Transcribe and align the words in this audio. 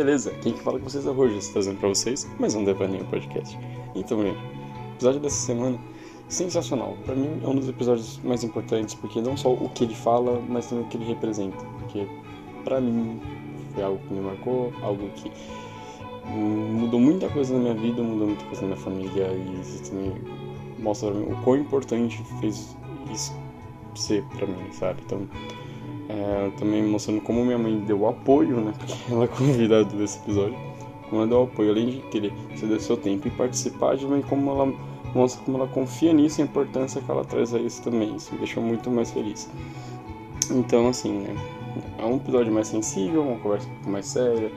Beleza, 0.00 0.30
quem 0.42 0.54
que 0.54 0.62
fala 0.62 0.78
com 0.78 0.88
vocês 0.88 1.04
é 1.04 1.10
o 1.10 1.12
Rogers, 1.12 1.48
trazendo 1.48 1.78
pra 1.78 1.90
vocês 1.90 2.26
mais 2.38 2.54
um 2.54 2.64
Devaneio 2.64 3.04
Podcast. 3.04 3.58
Então, 3.94 4.22
gente, 4.22 4.38
episódio 4.94 5.20
dessa 5.20 5.36
semana, 5.36 5.78
sensacional. 6.26 6.96
Pra 7.04 7.14
mim 7.14 7.38
é 7.44 7.46
um 7.46 7.54
dos 7.54 7.68
episódios 7.68 8.18
mais 8.24 8.42
importantes, 8.42 8.94
porque 8.94 9.20
não 9.20 9.36
só 9.36 9.52
o 9.52 9.68
que 9.68 9.84
ele 9.84 9.94
fala, 9.94 10.40
mas 10.48 10.68
também 10.68 10.86
o 10.86 10.88
que 10.88 10.96
ele 10.96 11.04
representa. 11.04 11.62
Porque, 11.80 12.08
pra 12.64 12.80
mim, 12.80 13.20
foi 13.74 13.82
algo 13.84 13.98
que 13.98 14.14
me 14.14 14.22
marcou, 14.22 14.72
algo 14.80 15.06
que 15.16 15.30
mudou 16.30 16.98
muita 16.98 17.28
coisa 17.28 17.52
na 17.52 17.60
minha 17.60 17.74
vida, 17.74 18.02
mudou 18.02 18.28
muita 18.28 18.44
coisa 18.46 18.62
na 18.62 18.68
minha 18.68 18.80
família, 18.80 19.26
e 19.26 19.60
isso 19.60 19.90
também 19.90 20.14
mostra 20.78 21.10
o 21.10 21.36
quão 21.44 21.58
importante 21.58 22.24
fez 22.40 22.74
isso 23.12 23.34
ser 23.94 24.24
pra 24.38 24.46
mim, 24.46 24.72
sabe? 24.72 25.02
Então, 25.04 25.28
é, 26.10 26.50
também 26.58 26.82
mostrando 26.82 27.20
como 27.20 27.44
minha 27.44 27.58
mãe 27.58 27.78
deu 27.80 28.08
apoio, 28.08 28.60
né? 28.60 28.72
Porque 28.76 28.94
ela 29.12 29.24
é 29.24 29.28
convidada 29.28 29.84
desse 29.84 30.18
episódio. 30.18 30.56
Como 31.08 31.22
ela 31.22 31.26
deu 31.28 31.42
apoio, 31.42 31.70
além 31.70 31.86
de 31.86 31.96
querer 32.08 32.32
ceder 32.56 32.80
seu 32.80 32.96
tempo 32.96 33.28
e 33.28 33.30
participar, 33.30 33.96
também 33.96 34.22
como 34.22 34.50
ela 34.50 34.72
mostra 35.14 35.42
como 35.44 35.56
ela 35.58 35.66
confia 35.66 36.12
nisso 36.12 36.40
e 36.40 36.42
a 36.42 36.44
importância 36.44 37.00
que 37.00 37.10
ela 37.10 37.24
traz 37.24 37.54
a 37.54 37.58
isso 37.58 37.82
também. 37.82 38.14
Isso 38.16 38.32
me 38.32 38.38
deixou 38.38 38.62
muito 38.62 38.90
mais 38.90 39.10
feliz. 39.10 39.48
Então, 40.50 40.88
assim, 40.88 41.12
né? 41.12 41.36
É 41.98 42.04
um 42.04 42.16
episódio 42.16 42.52
mais 42.52 42.66
sensível, 42.66 43.22
uma 43.22 43.38
conversa 43.38 43.68
um 43.68 43.74
pouco 43.74 43.90
mais 43.90 44.06
séria, 44.06 44.50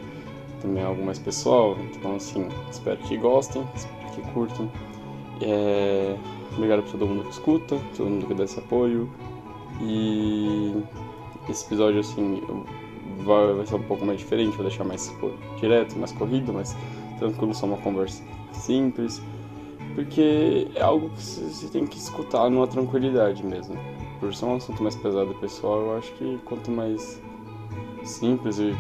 também 0.62 0.82
é 0.82 0.86
algo 0.86 1.04
mais 1.06 1.20
pessoal. 1.20 1.78
Então, 1.96 2.16
assim, 2.16 2.48
espero 2.72 2.98
que 2.98 3.18
gostem, 3.18 3.64
espero 3.76 4.12
que 4.16 4.22
curtam. 4.34 4.72
É... 5.42 6.16
Obrigado 6.56 6.84
por 6.84 6.92
todo 6.92 7.08
mundo 7.08 7.24
que 7.24 7.32
escuta, 7.32 7.80
todo 7.96 8.10
mundo 8.10 8.28
que 8.28 8.34
dá 8.34 8.44
esse 8.44 8.60
apoio. 8.60 9.10
E 9.82 10.84
esse 11.52 11.66
episódio, 11.66 12.00
assim, 12.00 12.42
vai, 13.20 13.54
vai 13.54 13.66
ser 13.66 13.76
um 13.76 13.84
pouco 13.84 14.06
mais 14.06 14.20
diferente, 14.20 14.56
vou 14.56 14.66
deixar 14.66 14.84
mais 14.84 15.14
direto, 15.60 15.98
mais 15.98 16.12
corrido, 16.12 16.54
mais 16.54 16.76
tranquilo, 17.20 17.54
só 17.54 17.66
uma 17.66 17.78
conversa 17.78 18.24
simples. 18.52 19.22
Porque 19.96 20.68
é 20.76 20.82
algo 20.82 21.10
que 21.10 21.22
você 21.22 21.68
tem 21.68 21.86
que 21.86 21.98
escutar 21.98 22.50
numa 22.50 22.68
tranquilidade 22.68 23.46
mesmo. 23.46 23.76
Por 24.20 24.34
ser 24.34 24.46
um 24.46 24.56
assunto 24.56 24.82
mais 24.82 24.96
pesado 24.96 25.34
pessoal, 25.36 25.82
eu 25.82 25.98
acho 25.98 26.12
que 26.14 26.40
quanto 26.46 26.72
mais 26.72 27.22
simples 28.04 28.58
e 28.58 28.74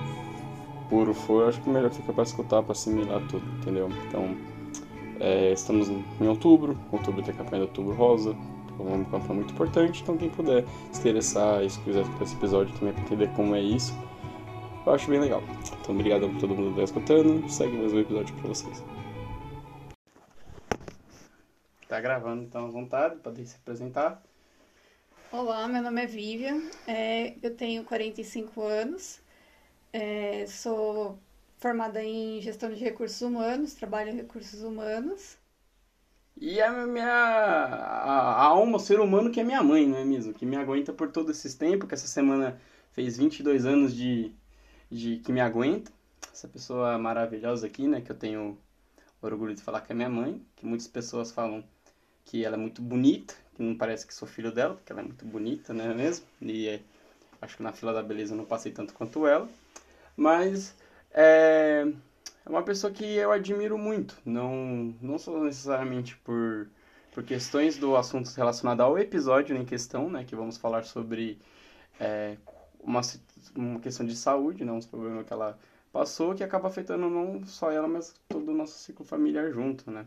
puro 0.89 1.13
for, 1.13 1.43
eu 1.43 1.49
acho 1.49 1.61
que 1.61 1.69
melhor 1.69 1.91
ficar 1.91 2.13
para 2.13 2.23
escutar, 2.23 2.63
para 2.63 2.71
assimilar 2.71 3.21
tudo, 3.27 3.45
entendeu? 3.59 3.89
Então, 4.07 4.35
é, 5.19 5.51
estamos 5.51 5.89
em 5.89 6.27
outubro, 6.27 6.77
outubro 6.91 7.21
tem 7.21 7.33
a 7.33 7.37
campanha 7.37 7.63
de 7.63 7.69
outubro 7.69 7.93
rosa, 7.93 8.35
uma 8.79 9.05
campanha 9.05 9.33
muito 9.35 9.53
importante, 9.53 10.01
então 10.01 10.17
quem 10.17 10.29
puder 10.29 10.65
se 10.91 10.99
interessar 10.99 11.63
e 11.63 11.69
se 11.69 11.79
quiser 11.81 12.01
escutar 12.01 12.23
esse 12.23 12.35
episódio 12.35 12.73
também 12.77 12.93
para 12.93 13.03
entender 13.03 13.29
como 13.35 13.55
é 13.55 13.61
isso, 13.61 13.93
eu 14.85 14.93
acho 14.93 15.09
bem 15.09 15.19
legal. 15.19 15.41
Então 15.81 15.95
obrigado 15.95 16.25
a 16.25 16.39
todo 16.39 16.55
mundo 16.55 16.73
que 16.73 16.81
está 16.81 16.83
escutando, 16.83 17.49
segue 17.49 17.77
mais 17.77 17.93
um 17.93 17.99
episódio 17.99 18.35
para 18.35 18.47
vocês. 18.47 18.83
Tá 21.87 22.01
gravando, 22.01 22.43
então 22.43 22.65
à 22.65 22.69
vontade, 22.69 23.17
podem 23.17 23.45
se 23.45 23.55
apresentar. 23.55 24.21
Olá, 25.31 25.67
meu 25.67 25.81
nome 25.81 26.03
é 26.03 26.05
Vivian, 26.05 26.61
é, 26.87 27.35
eu 27.41 27.55
tenho 27.55 27.83
45 27.83 28.61
anos, 28.61 29.19
é, 29.91 30.45
sou 30.47 31.17
formada 31.57 32.03
em 32.03 32.41
gestão 32.41 32.73
de 32.73 32.83
recursos 32.83 33.21
humanos, 33.21 33.73
trabalho 33.73 34.11
em 34.11 34.15
recursos 34.15 34.61
humanos. 34.63 35.37
E 36.45 36.61
a 36.61 36.85
minha 36.85 37.05
a, 37.07 38.43
alma, 38.43 38.75
o 38.75 38.79
ser 38.79 38.99
humano 38.99 39.31
que 39.31 39.39
é 39.39 39.45
minha 39.45 39.63
mãe, 39.63 39.87
não 39.87 39.97
é 39.97 40.03
mesmo? 40.03 40.33
Que 40.33 40.45
me 40.45 40.57
aguenta 40.57 40.91
por 40.91 41.09
todos 41.09 41.37
esses 41.37 41.55
tempos, 41.55 41.87
que 41.87 41.93
essa 41.95 42.05
semana 42.05 42.59
fez 42.91 43.17
22 43.17 43.65
anos 43.65 43.95
de, 43.95 44.29
de 44.91 45.19
que 45.19 45.31
me 45.31 45.39
aguenta. 45.39 45.89
Essa 46.33 46.45
pessoa 46.49 46.97
maravilhosa 46.97 47.65
aqui, 47.65 47.87
né? 47.87 48.01
Que 48.01 48.11
eu 48.11 48.15
tenho 48.17 48.57
orgulho 49.21 49.55
de 49.55 49.61
falar 49.61 49.79
que 49.79 49.93
é 49.93 49.95
minha 49.95 50.09
mãe. 50.09 50.45
Que 50.57 50.65
muitas 50.65 50.85
pessoas 50.85 51.31
falam 51.31 51.63
que 52.25 52.43
ela 52.43 52.57
é 52.57 52.59
muito 52.59 52.81
bonita, 52.81 53.35
que 53.55 53.63
não 53.63 53.77
parece 53.77 54.05
que 54.05 54.13
sou 54.13 54.27
filho 54.27 54.51
dela, 54.51 54.73
porque 54.73 54.91
ela 54.91 55.01
é 55.01 55.05
muito 55.05 55.23
bonita, 55.23 55.73
não 55.73 55.85
é 55.85 55.93
mesmo? 55.93 56.25
E 56.41 56.67
é, 56.67 56.81
acho 57.41 57.55
que 57.55 57.63
na 57.63 57.71
fila 57.71 57.93
da 57.93 58.03
beleza 58.03 58.33
eu 58.33 58.37
não 58.37 58.43
passei 58.43 58.73
tanto 58.73 58.93
quanto 58.93 59.25
ela. 59.25 59.47
Mas 60.17 60.75
é, 61.11 61.87
é 62.45 62.49
uma 62.49 62.63
pessoa 62.63 62.91
que 62.91 63.05
eu 63.05 63.31
admiro 63.31 63.77
muito, 63.77 64.17
não, 64.25 64.93
não 65.01 65.17
só 65.17 65.41
necessariamente 65.41 66.17
por, 66.17 66.69
por 67.13 67.23
questões 67.23 67.77
do 67.77 67.95
assunto 67.95 68.29
relacionado 68.29 68.81
ao 68.81 68.97
episódio 68.97 69.55
em 69.55 69.65
questão, 69.65 70.09
né, 70.09 70.23
que 70.23 70.35
vamos 70.35 70.57
falar 70.57 70.83
sobre 70.83 71.39
é, 71.99 72.37
uma, 72.81 73.01
uma 73.55 73.79
questão 73.79 74.05
de 74.05 74.15
saúde, 74.15 74.65
né, 74.65 74.71
uns 74.71 74.85
problemas 74.85 75.25
que 75.25 75.31
ela 75.31 75.57
passou, 75.91 76.35
que 76.35 76.43
acaba 76.43 76.67
afetando 76.67 77.09
não 77.09 77.45
só 77.45 77.71
ela, 77.71 77.87
mas 77.87 78.13
todo 78.27 78.51
o 78.51 78.55
nosso 78.55 78.77
ciclo 78.79 79.05
familiar 79.05 79.51
junto, 79.51 79.89
né, 79.89 80.05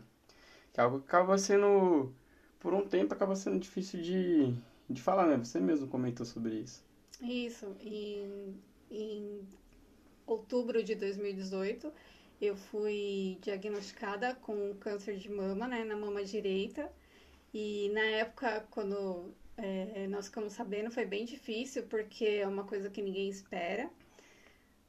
que 0.71 0.79
é 0.79 0.83
algo 0.83 0.99
que 0.99 1.05
acaba 1.05 1.37
sendo, 1.39 2.13
por 2.59 2.73
um 2.73 2.85
tempo, 2.85 3.13
acaba 3.13 3.35
sendo 3.35 3.57
difícil 3.57 3.99
de, 4.01 4.53
de 4.87 5.01
falar, 5.01 5.25
né, 5.25 5.37
você 5.37 5.59
mesmo 5.59 5.87
comentou 5.87 6.25
sobre 6.25 6.55
isso. 6.55 6.85
Isso, 7.19 7.75
e 7.81 8.53
em 8.91 9.41
outubro 10.27 10.83
de 10.83 10.93
2018 10.93 11.91
eu 12.41 12.55
fui 12.55 13.37
diagnosticada 13.41 14.35
com 14.35 14.75
câncer 14.75 15.17
de 15.17 15.29
mama, 15.29 15.67
né, 15.67 15.83
na 15.83 15.95
mama 15.95 16.23
direita. 16.23 16.91
E 17.53 17.89
na 17.93 18.03
época, 18.03 18.67
quando 18.71 19.33
é, 19.57 20.07
nós 20.07 20.27
ficamos 20.27 20.53
sabendo, 20.53 20.91
foi 20.91 21.05
bem 21.05 21.25
difícil, 21.25 21.83
porque 21.87 22.25
é 22.25 22.47
uma 22.47 22.65
coisa 22.65 22.89
que 22.89 23.01
ninguém 23.01 23.29
espera. 23.29 23.89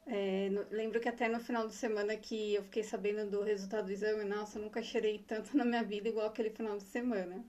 É, 0.05 0.49
no, 0.49 0.65
lembro 0.71 0.99
que 0.99 1.07
até 1.07 1.27
no 1.27 1.39
final 1.39 1.67
de 1.67 1.73
semana 1.75 2.17
que 2.17 2.55
eu 2.55 2.63
fiquei 2.63 2.83
sabendo 2.83 3.29
do 3.29 3.43
resultado 3.43 3.85
do 3.85 3.91
exame, 3.91 4.23
nossa, 4.25 4.57
eu 4.57 4.63
nunca 4.63 4.81
chorei 4.81 5.19
tanto 5.27 5.55
na 5.57 5.65
minha 5.65 5.83
vida 5.83 6.09
igual 6.09 6.27
aquele 6.27 6.49
final 6.49 6.77
de 6.77 6.83
semana. 6.83 7.45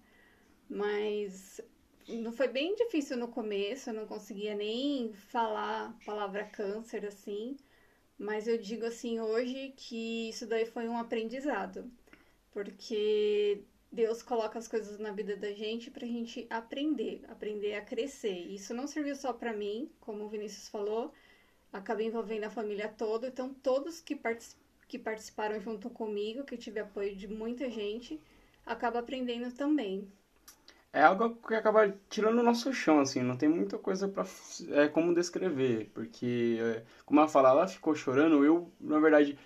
Mas 0.68 1.60
não 2.08 2.32
foi 2.32 2.48
bem 2.48 2.74
difícil 2.74 3.16
no 3.16 3.28
começo, 3.28 3.90
eu 3.90 3.94
não 3.94 4.06
conseguia 4.06 4.54
nem 4.54 5.12
falar 5.12 5.88
a 5.88 6.04
palavra 6.04 6.44
câncer 6.44 7.06
assim. 7.06 7.56
Mas 8.20 8.46
eu 8.46 8.58
digo 8.58 8.84
assim 8.84 9.18
hoje 9.18 9.72
que 9.74 10.28
isso 10.28 10.46
daí 10.46 10.66
foi 10.66 10.86
um 10.86 10.98
aprendizado, 10.98 11.90
porque 12.52 13.64
Deus 13.90 14.22
coloca 14.22 14.58
as 14.58 14.68
coisas 14.68 14.98
na 14.98 15.10
vida 15.10 15.34
da 15.38 15.50
gente 15.54 15.90
pra 15.90 16.06
gente 16.06 16.46
aprender, 16.50 17.22
aprender 17.28 17.72
a 17.76 17.80
crescer. 17.80 18.36
Isso 18.52 18.74
não 18.74 18.86
serviu 18.86 19.16
só 19.16 19.32
para 19.32 19.54
mim, 19.54 19.90
como 20.00 20.24
o 20.24 20.28
Vinícius 20.28 20.68
falou, 20.68 21.14
acabei 21.72 22.08
envolvendo 22.08 22.44
a 22.44 22.50
família 22.50 22.90
toda, 22.90 23.28
então 23.28 23.54
todos 23.54 24.02
que, 24.02 24.20
que 24.86 24.98
participaram 24.98 25.58
junto 25.58 25.88
comigo, 25.88 26.44
que 26.44 26.58
tive 26.58 26.80
apoio 26.80 27.16
de 27.16 27.26
muita 27.26 27.70
gente, 27.70 28.20
acaba 28.66 28.98
aprendendo 28.98 29.50
também 29.56 30.06
é 30.92 31.02
algo 31.02 31.36
que 31.36 31.54
acaba 31.54 31.88
tirando 32.08 32.38
o 32.40 32.42
nosso 32.42 32.72
chão, 32.72 33.00
assim, 33.00 33.22
não 33.22 33.36
tem 33.36 33.48
muita 33.48 33.78
coisa 33.78 34.08
para 34.08 34.24
é, 34.70 34.88
como 34.88 35.14
descrever, 35.14 35.90
porque, 35.94 36.58
é, 36.60 36.84
como 37.06 37.20
ela 37.20 37.28
fala, 37.28 37.50
ela 37.50 37.68
ficou 37.68 37.94
chorando, 37.94 38.44
eu, 38.44 38.72
na 38.80 38.98
verdade, 38.98 39.38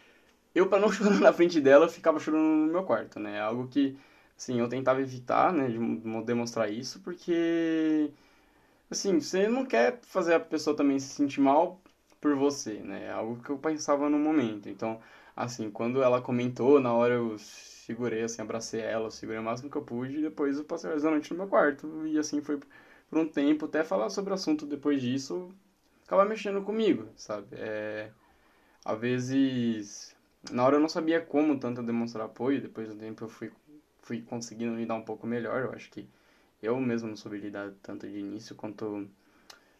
eu 0.54 0.68
para 0.68 0.80
não 0.80 0.90
chorar 0.92 1.20
na 1.20 1.32
frente 1.32 1.60
dela, 1.60 1.88
ficava 1.88 2.18
chorando 2.20 2.42
no 2.44 2.72
meu 2.72 2.84
quarto, 2.84 3.20
né, 3.20 3.40
algo 3.40 3.68
que, 3.68 3.96
assim, 4.36 4.60
eu 4.60 4.68
tentava 4.68 5.00
evitar, 5.02 5.52
né, 5.52 5.68
de 5.68 5.78
demonstrar 6.24 6.70
isso, 6.72 7.00
porque, 7.02 8.10
assim, 8.90 9.20
você 9.20 9.48
não 9.48 9.64
quer 9.66 10.00
fazer 10.02 10.34
a 10.34 10.40
pessoa 10.40 10.76
também 10.76 10.98
se 10.98 11.08
sentir 11.08 11.40
mal 11.40 11.80
por 12.20 12.34
você, 12.36 12.74
né, 12.80 13.06
é 13.06 13.12
algo 13.12 13.42
que 13.42 13.50
eu 13.50 13.58
pensava 13.58 14.08
no 14.10 14.18
momento, 14.18 14.68
então, 14.68 15.00
assim, 15.36 15.70
quando 15.70 16.02
ela 16.02 16.22
comentou, 16.22 16.80
na 16.80 16.92
hora 16.94 17.14
eu 17.14 17.36
segurei, 17.86 18.22
assim, 18.22 18.42
abracei 18.42 18.80
ela, 18.80 19.10
segurei 19.10 19.40
o 19.40 19.42
máximo 19.42 19.70
que 19.70 19.76
eu 19.76 19.82
pude, 19.82 20.18
e 20.18 20.22
depois 20.22 20.58
eu 20.58 20.64
passei 20.64 20.90
a 20.90 20.96
noite 20.96 21.30
no 21.32 21.38
meu 21.38 21.48
quarto, 21.48 22.06
e 22.06 22.18
assim 22.18 22.40
foi 22.42 22.58
por 23.10 23.18
um 23.18 23.28
tempo, 23.28 23.66
até 23.66 23.84
falar 23.84 24.10
sobre 24.10 24.30
o 24.32 24.34
assunto 24.34 24.66
depois 24.66 25.00
disso, 25.00 25.54
acaba 26.06 26.24
mexendo 26.24 26.62
comigo, 26.62 27.08
sabe? 27.16 27.48
É, 27.52 28.10
às 28.84 28.98
vezes, 28.98 30.16
na 30.50 30.64
hora 30.64 30.76
eu 30.76 30.80
não 30.80 30.88
sabia 30.88 31.20
como 31.20 31.58
tanto 31.58 31.82
demonstrar 31.82 32.26
apoio, 32.26 32.60
depois 32.60 32.88
do 32.88 32.96
tempo 32.96 33.24
eu 33.24 33.28
fui, 33.28 33.52
fui 34.02 34.22
conseguindo 34.22 34.76
lidar 34.76 34.94
um 34.94 35.04
pouco 35.04 35.26
melhor, 35.26 35.62
eu 35.64 35.72
acho 35.72 35.90
que 35.90 36.08
eu 36.62 36.78
mesmo 36.80 37.08
não 37.08 37.16
soube 37.16 37.38
lidar 37.38 37.72
tanto 37.82 38.08
de 38.08 38.18
início 38.18 38.56
quanto 38.56 39.08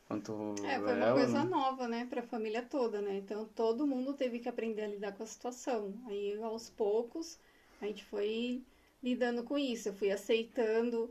quanto 0.07 0.55
é, 0.63 0.79
foi 0.81 0.95
uma 0.95 1.07
ela, 1.07 1.15
coisa 1.15 1.45
né? 1.45 1.51
nova, 1.51 1.89
né, 1.89 2.07
para 2.07 2.21
a 2.21 2.25
família 2.25 2.63
toda, 2.63 3.01
né? 3.01 3.17
Então 3.17 3.47
todo 3.47 3.87
mundo 3.87 4.15
teve 4.15 4.39
que 4.39 4.49
aprender 4.49 4.83
a 4.83 4.89
lidar 4.89 5.13
com 5.13 5.23
a 5.23 5.27
situação. 5.27 5.95
Aí 6.07 6.37
aos 6.43 6.71
poucos 6.71 7.39
a 7.85 7.89
gente 7.89 8.05
foi 8.05 8.63
lidando 9.03 9.45
com 9.45 9.59
isso, 9.59 9.89
eu 9.89 9.95
fui 9.95 10.11
aceitando, 10.11 11.11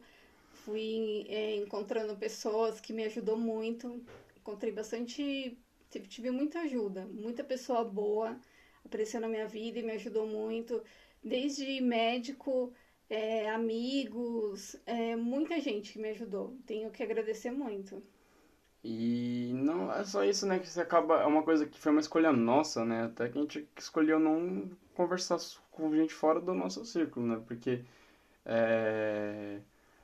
fui 0.51 1.25
é, 1.29 1.55
encontrando 1.55 2.15
pessoas 2.17 2.79
que 2.81 2.93
me 2.93 3.03
ajudou 3.05 3.37
muito, 3.37 4.03
encontrei 4.37 4.71
bastante, 4.71 5.57
tive, 5.89 6.07
tive 6.07 6.31
muita 6.31 6.61
ajuda, 6.61 7.05
muita 7.05 7.43
pessoa 7.43 7.83
boa 7.83 8.39
apareceu 8.85 9.19
na 9.21 9.27
minha 9.27 9.47
vida 9.47 9.79
e 9.79 9.83
me 9.83 9.93
ajudou 9.93 10.27
muito, 10.27 10.83
desde 11.23 11.79
médico, 11.81 12.73
é, 13.09 13.49
amigos, 13.49 14.75
é, 14.85 15.15
muita 15.15 15.59
gente 15.59 15.93
que 15.93 15.99
me 15.99 16.09
ajudou. 16.09 16.57
Tenho 16.65 16.91
que 16.91 17.03
agradecer 17.03 17.51
muito. 17.51 18.03
E 18.83 19.51
não 19.55 19.91
é 19.93 20.03
só 20.03 20.23
isso, 20.25 20.45
né? 20.45 20.59
Que 20.59 20.67
você 20.67 20.81
acaba. 20.81 21.21
É 21.21 21.25
uma 21.25 21.43
coisa 21.43 21.65
que 21.65 21.79
foi 21.79 21.91
uma 21.91 22.01
escolha 22.01 22.31
nossa, 22.33 22.83
né? 22.83 23.05
Até 23.05 23.29
que 23.29 23.37
a 23.37 23.41
gente 23.41 23.67
escolheu 23.77 24.19
não 24.19 24.69
conversar 24.93 25.37
com 25.71 25.95
gente 25.95 26.13
fora 26.13 26.39
do 26.41 26.53
nosso 26.53 26.83
círculo, 26.85 27.25
né? 27.25 27.41
Porque. 27.47 27.83
É. 28.45 29.61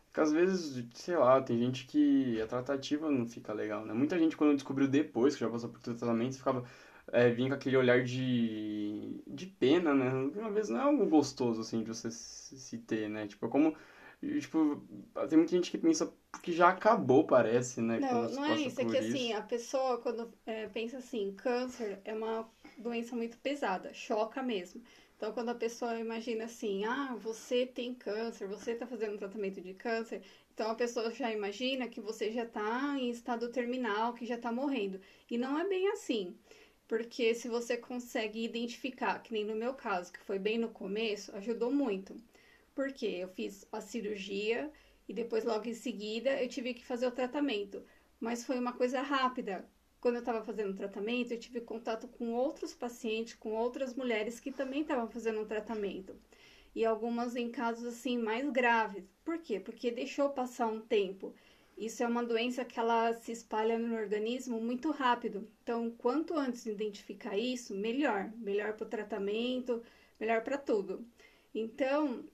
Porque 0.07 0.21
às 0.21 0.31
vezes, 0.31 0.85
sei 0.95 1.17
lá, 1.17 1.41
tem 1.41 1.59
gente 1.59 1.85
que 1.85 2.41
a 2.41 2.47
tratativa 2.47 3.11
não 3.11 3.27
fica 3.27 3.53
legal, 3.53 3.85
né? 3.85 3.93
Muita 3.93 4.17
gente, 4.17 4.35
quando 4.37 4.55
descobriu 4.55 4.87
depois, 4.87 5.35
que 5.35 5.41
já 5.41 5.49
passou 5.49 5.69
por 5.69 5.79
tratamento, 5.81 6.37
ficava. 6.37 6.63
É, 7.11 7.29
vinha 7.31 7.49
com 7.49 7.55
aquele 7.55 7.75
olhar 7.77 8.03
de, 8.03 9.21
de 9.27 9.47
pena, 9.47 9.93
né? 9.95 10.11
Uma 10.35 10.51
vez 10.51 10.69
não 10.69 10.79
é 10.79 10.83
algo 10.83 11.05
gostoso, 11.07 11.61
assim, 11.61 11.83
de 11.83 11.89
você 11.89 12.09
se 12.11 12.77
ter, 12.79 13.09
né? 13.09 13.27
Tipo, 13.27 13.49
como 13.49 13.75
e, 14.21 14.39
tipo, 14.41 14.83
tem 15.29 15.37
muita 15.37 15.51
gente 15.51 15.71
que 15.71 15.77
pensa 15.77 16.13
que 16.43 16.51
já 16.51 16.69
acabou, 16.69 17.25
parece, 17.25 17.81
né? 17.81 17.99
Não, 17.99 18.29
não 18.29 18.45
é 18.45 18.59
isso. 18.59 18.81
É 18.81 18.85
que 18.85 18.97
isso. 18.97 19.09
assim, 19.09 19.33
a 19.33 19.41
pessoa 19.41 19.97
quando 19.99 20.33
é, 20.45 20.67
pensa 20.67 20.97
assim, 20.97 21.33
câncer 21.37 22.01
é 22.03 22.13
uma 22.13 22.49
doença 22.77 23.15
muito 23.15 23.37
pesada, 23.37 23.93
choca 23.93 24.43
mesmo. 24.43 24.81
Então, 25.15 25.31
quando 25.31 25.49
a 25.49 25.55
pessoa 25.55 25.97
imagina 25.99 26.45
assim, 26.45 26.83
ah, 26.85 27.15
você 27.19 27.65
tem 27.65 27.93
câncer, 27.93 28.47
você 28.47 28.71
está 28.71 28.85
fazendo 28.85 29.13
um 29.15 29.17
tratamento 29.17 29.61
de 29.61 29.73
câncer, 29.73 30.21
então 30.53 30.69
a 30.71 30.75
pessoa 30.75 31.11
já 31.11 31.31
imagina 31.31 31.87
que 31.87 32.01
você 32.01 32.31
já 32.31 32.43
está 32.43 32.97
em 32.97 33.09
estado 33.09 33.49
terminal, 33.49 34.13
que 34.13 34.25
já 34.25 34.35
está 34.35 34.51
morrendo. 34.51 34.99
E 35.29 35.37
não 35.37 35.57
é 35.57 35.67
bem 35.67 35.89
assim. 35.91 36.35
Porque 36.87 37.35
se 37.35 37.47
você 37.47 37.77
consegue 37.77 38.43
identificar, 38.43 39.21
que 39.21 39.31
nem 39.31 39.45
no 39.45 39.55
meu 39.55 39.73
caso, 39.73 40.11
que 40.11 40.19
foi 40.19 40.39
bem 40.39 40.57
no 40.57 40.69
começo, 40.69 41.33
ajudou 41.35 41.71
muito 41.71 42.15
porque 42.73 43.05
eu 43.05 43.27
fiz 43.29 43.67
a 43.71 43.81
cirurgia 43.81 44.71
e 45.07 45.13
depois, 45.13 45.43
logo 45.43 45.67
em 45.67 45.73
seguida, 45.73 46.41
eu 46.41 46.47
tive 46.47 46.73
que 46.73 46.85
fazer 46.85 47.07
o 47.07 47.11
tratamento. 47.11 47.83
Mas 48.19 48.45
foi 48.45 48.59
uma 48.59 48.73
coisa 48.73 49.01
rápida. 49.01 49.67
Quando 49.99 50.15
eu 50.15 50.19
estava 50.19 50.43
fazendo 50.43 50.71
o 50.71 50.75
tratamento, 50.75 51.31
eu 51.31 51.39
tive 51.39 51.61
contato 51.61 52.07
com 52.07 52.33
outros 52.33 52.73
pacientes, 52.73 53.33
com 53.33 53.53
outras 53.53 53.93
mulheres 53.95 54.39
que 54.39 54.51
também 54.51 54.81
estavam 54.81 55.09
fazendo 55.09 55.41
um 55.41 55.47
tratamento. 55.47 56.15
E 56.75 56.85
algumas 56.85 57.35
em 57.35 57.49
casos 57.49 57.85
assim 57.85 58.17
mais 58.17 58.47
graves. 58.51 59.03
Por 59.25 59.39
quê? 59.39 59.59
Porque 59.59 59.89
deixou 59.91 60.29
passar 60.29 60.67
um 60.67 60.79
tempo. 60.79 61.33
Isso 61.75 62.03
é 62.03 62.07
uma 62.07 62.23
doença 62.23 62.63
que 62.63 62.79
ela 62.79 63.13
se 63.13 63.31
espalha 63.31 63.79
no 63.79 63.95
organismo 63.95 64.61
muito 64.61 64.91
rápido. 64.91 65.49
Então, 65.63 65.89
quanto 65.89 66.37
antes 66.37 66.65
identificar 66.65 67.37
isso, 67.37 67.73
melhor. 67.73 68.31
Melhor 68.37 68.73
para 68.73 68.85
o 68.85 68.89
tratamento, 68.89 69.81
melhor 70.19 70.43
para 70.43 70.57
tudo. 70.57 71.05
Então, 71.53 72.25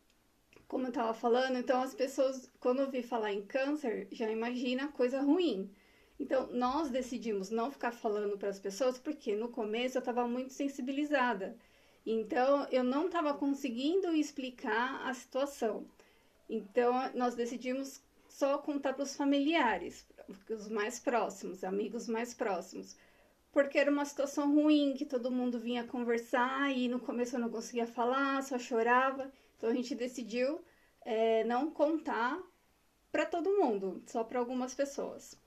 como 0.75 0.87
eu 0.87 0.89
estava 0.89 1.13
falando, 1.13 1.57
então 1.57 1.81
as 1.81 1.95
pessoas, 1.95 2.51
quando 2.59 2.81
ouvir 2.81 3.01
falar 3.01 3.31
em 3.31 3.41
câncer, 3.41 4.09
já 4.11 4.29
imagina 4.29 4.89
coisa 4.89 5.21
ruim. 5.21 5.71
Então, 6.19 6.49
nós 6.51 6.89
decidimos 6.89 7.49
não 7.49 7.71
ficar 7.71 7.93
falando 7.93 8.37
para 8.37 8.49
as 8.49 8.59
pessoas, 8.59 8.99
porque 8.99 9.37
no 9.37 9.47
começo 9.47 9.97
eu 9.97 9.99
estava 9.99 10.27
muito 10.27 10.51
sensibilizada. 10.51 11.57
Então, 12.05 12.67
eu 12.69 12.83
não 12.83 13.05
estava 13.05 13.33
conseguindo 13.33 14.13
explicar 14.13 15.07
a 15.07 15.13
situação. 15.13 15.87
Então, 16.49 16.91
nós 17.13 17.35
decidimos 17.35 18.01
só 18.27 18.57
contar 18.57 18.95
para 18.95 19.03
os 19.03 19.15
familiares, 19.15 20.05
os 20.49 20.67
mais 20.67 20.99
próximos, 20.99 21.63
amigos 21.63 22.05
mais 22.05 22.33
próximos. 22.33 22.97
Porque 23.49 23.77
era 23.77 23.89
uma 23.89 24.03
situação 24.03 24.53
ruim, 24.53 24.93
que 24.97 25.05
todo 25.05 25.31
mundo 25.31 25.57
vinha 25.57 25.87
conversar 25.87 26.69
e 26.75 26.89
no 26.89 26.99
começo 26.99 27.37
eu 27.37 27.39
não 27.39 27.49
conseguia 27.49 27.87
falar, 27.87 28.43
só 28.43 28.59
chorava. 28.59 29.31
Então 29.57 29.69
a 29.69 29.73
gente 29.73 29.95
decidiu 29.95 30.63
é, 31.01 31.43
não 31.45 31.71
contar 31.71 32.41
para 33.11 33.25
todo 33.25 33.57
mundo, 33.57 34.03
só 34.07 34.23
para 34.23 34.39
algumas 34.39 34.73
pessoas. 34.75 35.39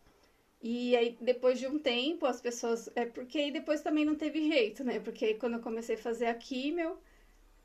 E 0.63 0.97
aí, 0.97 1.17
depois 1.21 1.59
de 1.59 1.67
um 1.67 1.79
tempo, 1.79 2.27
as 2.27 2.41
pessoas. 2.41 2.91
É 2.97 3.07
porque 3.07 3.39
aí 3.39 3.51
depois 3.53 3.81
também 3.83 4.05
não 4.05 4.17
teve 4.17 4.49
jeito, 4.49 4.83
né? 4.85 4.99
Porque 5.01 5.25
aí 5.25 5.35
quando 5.35 5.55
eu 5.55 5.61
comecei 5.63 5.95
a 5.95 5.99
fazer 5.99 6.27
a 6.27 6.35
químio, 6.35 6.99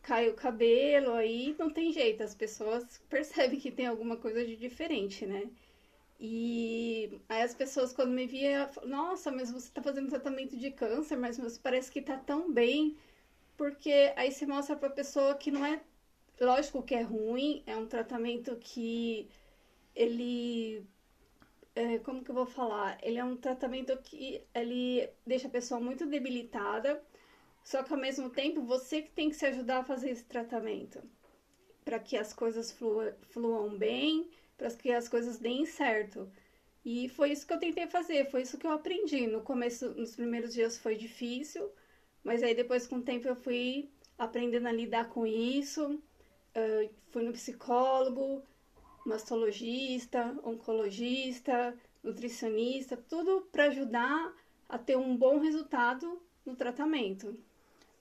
cai 0.01 0.29
o 0.29 0.35
cabelo, 0.35 1.13
aí 1.13 1.55
não 1.59 1.69
tem 1.69 1.91
jeito, 1.93 2.23
as 2.23 2.35
pessoas 2.35 2.99
percebem 3.09 3.59
que 3.59 3.71
tem 3.71 3.87
alguma 3.87 4.17
coisa 4.17 4.45
de 4.45 4.55
diferente, 4.57 5.25
né? 5.25 5.49
E 6.19 7.19
aí 7.29 7.41
as 7.43 7.53
pessoas 7.55 7.93
quando 7.93 8.11
me 8.11 8.27
via, 8.27 8.69
nossa, 8.85 9.31
mas 9.31 9.51
você 9.51 9.71
tá 9.71 9.81
fazendo 9.81 10.09
tratamento 10.09 10.57
de 10.57 10.71
câncer, 10.71 11.17
mas 11.17 11.37
você 11.37 11.59
parece 11.61 11.91
que 11.91 12.01
tá 12.01 12.17
tão 12.17 12.51
bem, 12.51 12.95
porque 13.57 14.13
aí 14.15 14.31
você 14.31 14.45
mostra 14.45 14.75
pra 14.75 14.89
pessoa 14.89 15.35
que 15.35 15.51
não 15.51 15.65
é 15.65 15.81
Lógico 16.39 16.83
que 16.83 16.95
é 16.95 17.01
ruim, 17.01 17.63
é 17.65 17.75
um 17.77 17.85
tratamento 17.85 18.55
que 18.57 19.29
ele. 19.95 20.85
É, 21.75 21.99
como 21.99 22.23
que 22.23 22.31
eu 22.31 22.35
vou 22.35 22.45
falar? 22.45 22.97
Ele 23.01 23.17
é 23.17 23.23
um 23.23 23.35
tratamento 23.35 23.95
que 23.97 24.43
ele 24.53 25.09
deixa 25.25 25.47
a 25.47 25.51
pessoa 25.51 25.79
muito 25.79 26.05
debilitada, 26.05 27.03
só 27.63 27.81
que 27.83 27.93
ao 27.93 27.99
mesmo 27.99 28.29
tempo 28.29 28.61
você 28.61 29.01
que 29.01 29.11
tem 29.11 29.29
que 29.29 29.35
se 29.35 29.45
ajudar 29.45 29.79
a 29.79 29.83
fazer 29.83 30.11
esse 30.11 30.25
tratamento 30.25 31.01
para 31.83 31.99
que 31.99 32.17
as 32.17 32.33
coisas 32.33 32.71
flua, 32.71 33.15
fluam 33.29 33.77
bem, 33.77 34.29
para 34.57 34.69
que 34.71 34.91
as 34.91 35.09
coisas 35.09 35.39
deem 35.39 35.65
certo. 35.65 36.31
E 36.85 37.09
foi 37.09 37.31
isso 37.31 37.47
que 37.47 37.53
eu 37.53 37.59
tentei 37.59 37.87
fazer, 37.87 38.29
foi 38.29 38.41
isso 38.41 38.57
que 38.57 38.67
eu 38.67 38.71
aprendi. 38.71 39.27
No 39.27 39.41
começo, 39.41 39.89
nos 39.91 40.15
primeiros 40.15 40.53
dias 40.53 40.77
foi 40.77 40.95
difícil, 40.95 41.71
mas 42.23 42.43
aí 42.43 42.53
depois 42.53 42.87
com 42.87 42.97
o 42.97 43.03
tempo 43.03 43.27
eu 43.27 43.35
fui 43.35 43.89
aprendendo 44.17 44.67
a 44.67 44.71
lidar 44.71 45.09
com 45.09 45.25
isso 45.25 46.01
uh, 46.55 46.89
fui 47.11 47.23
no 47.23 47.31
psicólogo, 47.31 48.41
mastologista, 49.05 50.35
oncologista, 50.43 51.75
nutricionista, 52.03 52.97
tudo 52.97 53.47
para 53.51 53.65
ajudar 53.65 54.33
a 54.67 54.77
ter 54.77 54.97
um 54.97 55.15
bom 55.15 55.39
resultado 55.39 56.21
no 56.45 56.55
tratamento. 56.55 57.37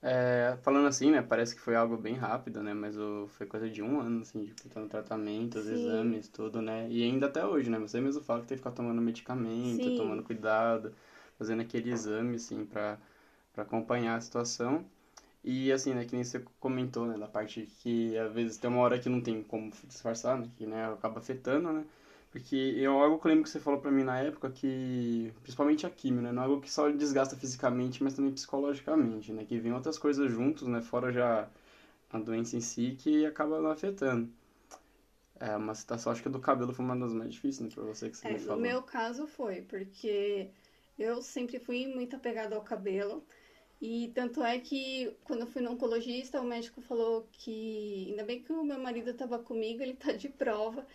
É, 0.04 0.58
falando 0.62 0.88
assim, 0.88 1.12
né, 1.12 1.22
parece 1.22 1.54
que 1.54 1.60
foi 1.60 1.76
algo 1.76 1.96
bem 1.96 2.16
rápido, 2.16 2.60
né, 2.60 2.74
mas 2.74 2.98
o, 2.98 3.28
foi 3.28 3.46
coisa 3.46 3.70
de 3.70 3.80
um 3.80 4.00
ano, 4.00 4.22
assim, 4.22 4.42
de 4.42 4.52
tentando 4.52 4.88
tratamento, 4.88 5.58
os 5.58 5.66
Sim. 5.66 5.74
exames, 5.74 6.28
tudo, 6.28 6.60
né, 6.60 6.88
e 6.90 7.04
ainda 7.04 7.26
até 7.26 7.46
hoje, 7.46 7.70
né, 7.70 7.78
você 7.78 8.00
mesmo 8.00 8.20
fala 8.20 8.40
que 8.40 8.48
tem 8.48 8.56
que 8.56 8.62
ficar 8.64 8.72
tomando 8.74 9.00
medicamento, 9.00 9.84
Sim. 9.84 9.94
tomando 9.96 10.24
cuidado, 10.24 10.92
fazendo 11.38 11.62
aquele 11.62 11.90
exame, 11.92 12.34
assim, 12.34 12.64
para 12.64 12.98
acompanhar 13.56 14.16
a 14.16 14.20
situação. 14.20 14.84
E 15.44 15.72
assim, 15.72 15.92
né, 15.94 16.04
que 16.04 16.14
nem 16.14 16.24
você 16.24 16.40
comentou, 16.60 17.06
né, 17.06 17.18
da 17.18 17.26
parte 17.26 17.62
que 17.82 18.16
às 18.16 18.32
vezes 18.32 18.56
tem 18.58 18.70
uma 18.70 18.80
hora 18.80 18.98
que 18.98 19.08
não 19.08 19.20
tem 19.20 19.42
como 19.42 19.70
disfarçar, 19.88 20.38
né, 20.38 20.48
que 20.56 20.66
né, 20.66 20.86
acaba 20.92 21.18
afetando, 21.18 21.72
né, 21.72 21.84
porque 22.30 22.56
eu 22.56 22.92
algo 23.02 23.18
que 23.18 23.26
eu 23.26 23.30
lembro 23.30 23.44
que 23.44 23.50
você 23.50 23.58
falou 23.60 23.80
pra 23.80 23.90
mim 23.90 24.04
na 24.04 24.18
época 24.20 24.50
que, 24.50 25.32
principalmente 25.42 25.84
a 25.84 25.90
química, 25.90 26.22
né, 26.22 26.32
não 26.32 26.42
é 26.42 26.46
algo 26.46 26.60
que 26.60 26.70
só 26.70 26.88
desgasta 26.90 27.36
fisicamente, 27.36 28.02
mas 28.04 28.14
também 28.14 28.32
psicologicamente, 28.32 29.32
né, 29.32 29.44
que 29.44 29.58
vem 29.58 29.72
outras 29.72 29.98
coisas 29.98 30.30
juntos, 30.30 30.68
né, 30.68 30.80
fora 30.80 31.12
já 31.12 31.48
a 32.10 32.18
doença 32.18 32.56
em 32.56 32.60
si, 32.60 32.96
que 32.98 33.26
acaba 33.26 33.72
afetando. 33.72 34.28
É, 35.40 35.56
uma 35.56 35.74
situação, 35.74 36.12
acho 36.12 36.22
que 36.22 36.28
a 36.28 36.30
do 36.30 36.38
cabelo 36.38 36.72
foi 36.72 36.84
uma 36.84 36.96
das 36.96 37.12
mais 37.12 37.32
difíceis, 37.32 37.68
né, 37.68 37.74
pra 37.74 37.82
você 37.82 38.08
que 38.08 38.16
você 38.16 38.28
é, 38.28 38.32
me 38.32 38.38
falou. 38.38 38.56
No 38.56 38.62
meu 38.62 38.82
caso 38.82 39.26
foi, 39.26 39.62
porque 39.62 40.50
eu 40.96 41.20
sempre 41.20 41.58
fui 41.58 41.86
muito 41.88 42.14
apegada 42.14 42.54
ao 42.54 42.62
cabelo, 42.62 43.24
e 43.84 44.12
tanto 44.14 44.44
é 44.44 44.60
que 44.60 45.12
quando 45.24 45.40
eu 45.40 45.46
fui 45.48 45.60
no 45.60 45.72
oncologista, 45.72 46.40
o 46.40 46.44
médico 46.44 46.80
falou 46.80 47.28
que, 47.32 48.06
ainda 48.10 48.22
bem 48.22 48.40
que 48.40 48.52
o 48.52 48.62
meu 48.62 48.78
marido 48.78 49.10
estava 49.10 49.40
comigo, 49.40 49.82
ele 49.82 49.94
tá 49.94 50.12
de 50.12 50.28
prova. 50.28 50.86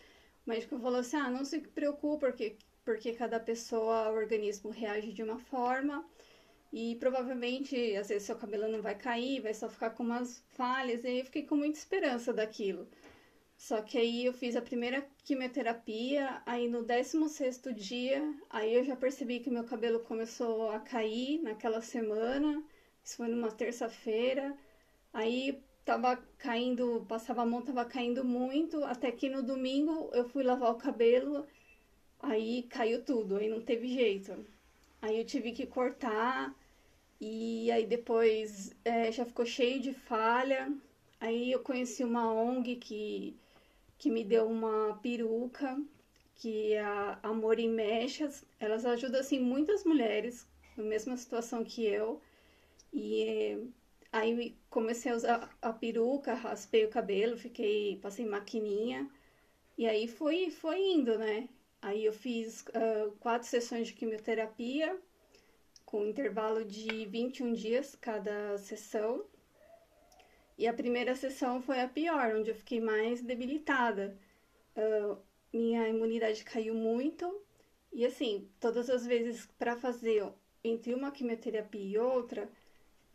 O 0.46 0.50
médico 0.50 0.79
falou 0.79 1.00
assim: 1.01 1.17
ah, 1.17 1.29
não 1.29 1.44
se 1.44 1.60
preocupe, 1.60 2.22
porque, 2.22 2.56
porque 2.86 3.12
cada 3.12 3.41
pessoa, 3.41 4.10
o 4.10 4.15
organismo 4.15 4.70
reage 4.72 5.12
de 5.12 5.22
uma 5.22 5.38
forma. 5.38 6.08
E 6.72 6.96
provavelmente, 6.96 7.75
às 7.98 8.08
vezes, 8.08 8.24
seu 8.24 8.38
cabelo 8.38 8.70
não 8.70 8.82
vai 8.82 8.96
cair, 8.96 9.41
vai 9.41 9.53
só 9.53 9.67
ficar 9.67 9.89
com 9.89 10.03
umas 10.03 10.41
falhas. 10.51 11.03
E 11.03 11.08
aí 11.08 11.20
eu 11.20 11.25
fiquei 11.25 11.44
com 11.44 11.58
muita 11.58 11.77
esperança 11.77 12.34
daquilo. 12.34 12.88
Só 13.58 13.82
que 13.82 13.98
aí 13.98 14.25
eu 14.25 14.34
fiz 14.34 14.56
a 14.56 14.62
primeira 14.62 15.06
quimioterapia, 15.25 16.41
aí 16.46 16.70
no 16.70 16.84
16 16.84 17.62
dia, 17.75 18.22
aí 18.50 18.74
eu 18.75 18.84
já 18.86 18.96
percebi 18.96 19.41
que 19.41 19.50
meu 19.50 19.65
cabelo 19.65 20.00
começou 20.01 20.70
a 20.72 20.79
cair 20.79 21.41
naquela 21.41 21.82
semana. 21.82 22.63
Isso 23.08 23.16
foi 23.16 23.30
numa 23.30 23.50
terça-feira. 23.50 24.54
Aí 25.14 25.58
tava 25.86 26.18
caindo, 26.38 27.06
passava 27.08 27.44
a 27.44 27.46
mão, 27.46 27.62
tava 27.62 27.86
caindo 27.86 28.22
muito, 28.26 28.84
até 28.84 29.10
que 29.14 29.30
no 29.30 29.42
domingo 29.42 30.10
eu 30.14 30.26
fui 30.28 30.44
lavar 30.44 30.72
o 30.74 30.78
cabelo, 30.78 31.48
aí 32.20 32.64
caiu 32.64 33.02
tudo, 33.06 33.38
aí 33.38 33.48
não 33.48 33.62
teve 33.62 33.88
jeito. 33.88 34.46
Aí 35.02 35.18
eu 35.18 35.26
tive 35.26 35.54
que 35.54 35.66
cortar, 35.66 36.54
e 37.22 37.72
aí 37.72 37.86
depois 37.86 38.76
é, 38.84 39.10
já 39.10 39.26
ficou 39.26 39.46
cheio 39.46 39.80
de 39.80 39.94
falha. 39.94 40.70
Aí 41.18 41.50
eu 41.50 41.62
conheci 41.62 42.04
uma 42.04 42.30
ONG 42.34 42.76
que, 42.76 43.38
que 43.98 44.12
me 44.12 44.24
deu 44.26 44.48
uma 44.48 45.00
peruca, 45.02 45.82
que 46.36 46.74
é 46.74 46.82
a 46.82 47.20
Amor 47.24 47.58
em 47.58 47.70
Mechas. 47.70 48.44
Elas 48.60 48.86
ajudam 48.86 49.22
assim 49.22 49.40
muitas 49.40 49.86
mulheres 49.86 50.46
na 50.76 50.84
mesma 50.84 51.16
situação 51.16 51.64
que 51.64 51.86
eu. 51.86 52.22
E 52.94 53.72
aí 54.12 54.58
comecei 54.70 55.12
a 55.12 55.15
usar 55.15 55.58
a 55.62 55.74
peruca, 55.74 56.34
raspei 56.34 56.86
o 56.86 56.89
cabelo, 56.89 57.38
fiquei, 57.38 57.98
passei 58.01 58.25
maquininha. 58.25 59.10
E 59.77 59.86
aí 59.88 60.08
foi, 60.08 60.50
foi 60.50 60.79
indo, 60.79 61.17
né? 61.17 61.50
Aí 61.82 62.06
eu 62.06 62.13
fiz 62.13 62.65
uh, 62.67 63.12
quatro 63.20 63.48
sessões 63.48 63.88
de 63.88 63.94
quimioterapia, 63.94 65.00
com 65.86 66.06
intervalo 66.06 66.65
de 66.65 67.06
21 67.06 67.53
dias 67.53 67.96
cada 67.96 68.58
sessão. 68.58 69.25
E 70.58 70.67
a 70.67 70.74
primeira 70.74 71.15
sessão 71.15 71.62
foi 71.62 71.79
a 71.82 71.88
pior, 71.88 72.36
onde 72.36 72.50
eu 72.50 72.56
fiquei 72.56 72.82
mais 72.82 73.22
debilitada. 73.22 74.17
Uh, 74.75 75.17
minha 75.53 75.88
imunidade 75.88 76.44
caiu 76.44 76.74
muito. 76.74 77.41
E 77.94 78.06
assim, 78.06 78.50
todas 78.60 78.89
as 78.89 79.06
vezes 79.06 79.46
para 79.58 79.77
fazer 79.77 80.27
entre 80.63 80.94
uma 80.94 81.12
quimioterapia 81.12 81.82
e 81.82 81.98
outra, 81.98 82.50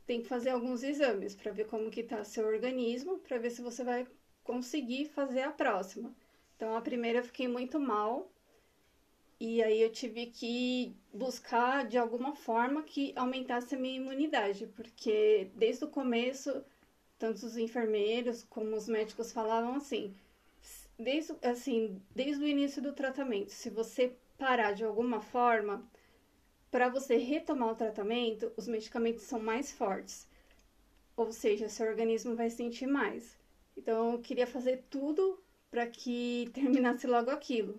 tem 0.06 0.21
que 0.21 0.28
fazer 0.28 0.50
alguns 0.50 0.82
exames 0.82 1.35
para 1.35 1.52
ver 1.52 1.66
como 1.66 1.90
que 1.90 2.02
tá 2.02 2.25
seu 2.25 2.47
organismo, 2.47 3.18
para 3.18 3.38
ver 3.38 3.50
se 3.50 3.62
você 3.62 3.85
vai 3.85 4.06
conseguir 4.42 5.06
fazer 5.06 5.42
a 5.42 5.52
próxima. 5.52 6.14
Então 6.56 6.76
a 6.76 6.80
primeira 6.80 7.21
eu 7.21 7.25
fiquei 7.25 7.49
muito 7.49 7.78
mal, 7.80 8.30
e 9.44 9.61
aí 9.61 9.82
eu 9.82 9.90
tive 9.90 10.26
que 10.26 10.94
buscar 11.12 11.85
de 11.85 11.99
alguma 11.99 12.32
forma 12.32 12.85
que 12.85 13.12
aumentasse 13.16 13.75
a 13.75 13.78
minha 13.78 13.97
imunidade, 13.97 14.68
porque 14.68 15.50
desde 15.56 15.85
o 15.85 15.88
começo, 15.88 16.64
tanto 17.18 17.44
os 17.44 17.56
enfermeiros 17.56 18.44
como 18.44 18.76
os 18.76 18.87
médicos 18.87 19.32
falavam 19.32 19.75
assim, 19.75 20.14
desde, 20.97 21.35
assim, 21.42 22.00
desde 22.14 22.44
o 22.44 22.47
início 22.47 22.80
do 22.80 22.92
tratamento, 22.92 23.50
se 23.50 23.68
você 23.68 24.16
parar 24.38 24.75
de 24.75 24.85
alguma 24.85 25.21
forma, 25.21 25.90
para 26.72 26.88
você 26.88 27.18
retomar 27.18 27.70
o 27.70 27.76
tratamento, 27.76 28.50
os 28.56 28.66
medicamentos 28.66 29.24
são 29.24 29.38
mais 29.38 29.70
fortes. 29.70 30.26
Ou 31.14 31.30
seja, 31.30 31.68
seu 31.68 31.86
organismo 31.86 32.34
vai 32.34 32.48
sentir 32.48 32.86
mais. 32.86 33.38
Então, 33.76 34.14
eu 34.14 34.20
queria 34.20 34.46
fazer 34.46 34.82
tudo 34.88 35.38
para 35.70 35.86
que 35.86 36.48
terminasse 36.54 37.06
logo 37.06 37.30
aquilo. 37.30 37.78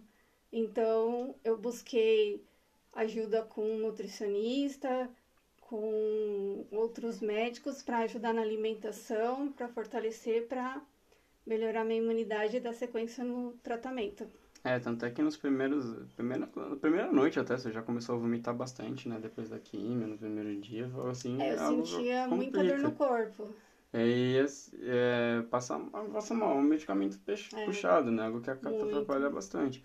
Então, 0.51 1.35
eu 1.43 1.57
busquei 1.57 2.45
ajuda 2.93 3.41
com 3.41 3.65
um 3.65 3.79
nutricionista, 3.79 5.09
com 5.61 6.67
outros 6.71 7.19
médicos 7.19 7.81
para 7.81 7.99
ajudar 7.99 8.31
na 8.31 8.43
alimentação, 8.43 9.51
para 9.51 9.67
fortalecer, 9.67 10.47
para 10.47 10.79
melhorar 11.43 11.83
minha 11.83 11.99
imunidade 11.99 12.57
e 12.57 12.59
dar 12.59 12.73
sequência 12.73 13.23
no 13.23 13.53
tratamento. 13.63 14.29
É, 14.63 14.79
tanto 14.79 15.05
é 15.05 15.11
que 15.11 15.21
nos 15.21 15.35
primeiros. 15.35 15.85
Primeira, 16.15 16.47
na 16.55 16.75
primeira 16.77 17.11
noite 17.11 17.39
até, 17.39 17.57
você 17.57 17.71
já 17.71 17.81
começou 17.81 18.15
a 18.15 18.17
vomitar 18.17 18.55
bastante, 18.55 19.09
né? 19.09 19.19
Depois 19.21 19.49
da 19.49 19.59
química, 19.59 20.07
no 20.07 20.17
primeiro 20.17 20.55
dia, 20.61 20.89
assim. 21.11 21.41
É, 21.41 21.53
eu 21.53 21.85
sentia 21.85 22.27
muita 22.27 22.63
dor 22.63 22.79
no 22.79 22.91
corpo. 22.93 23.53
E 23.93 24.43
é, 24.81 25.43
passa, 25.51 25.77
passa 26.11 26.33
mal, 26.33 26.55
um 26.57 26.61
medicamento 26.61 27.19
é, 27.27 27.65
puxado, 27.65 28.09
né? 28.09 28.25
Algo 28.25 28.41
que 28.41 28.49
atrapalha 28.49 29.29
bastante. 29.29 29.83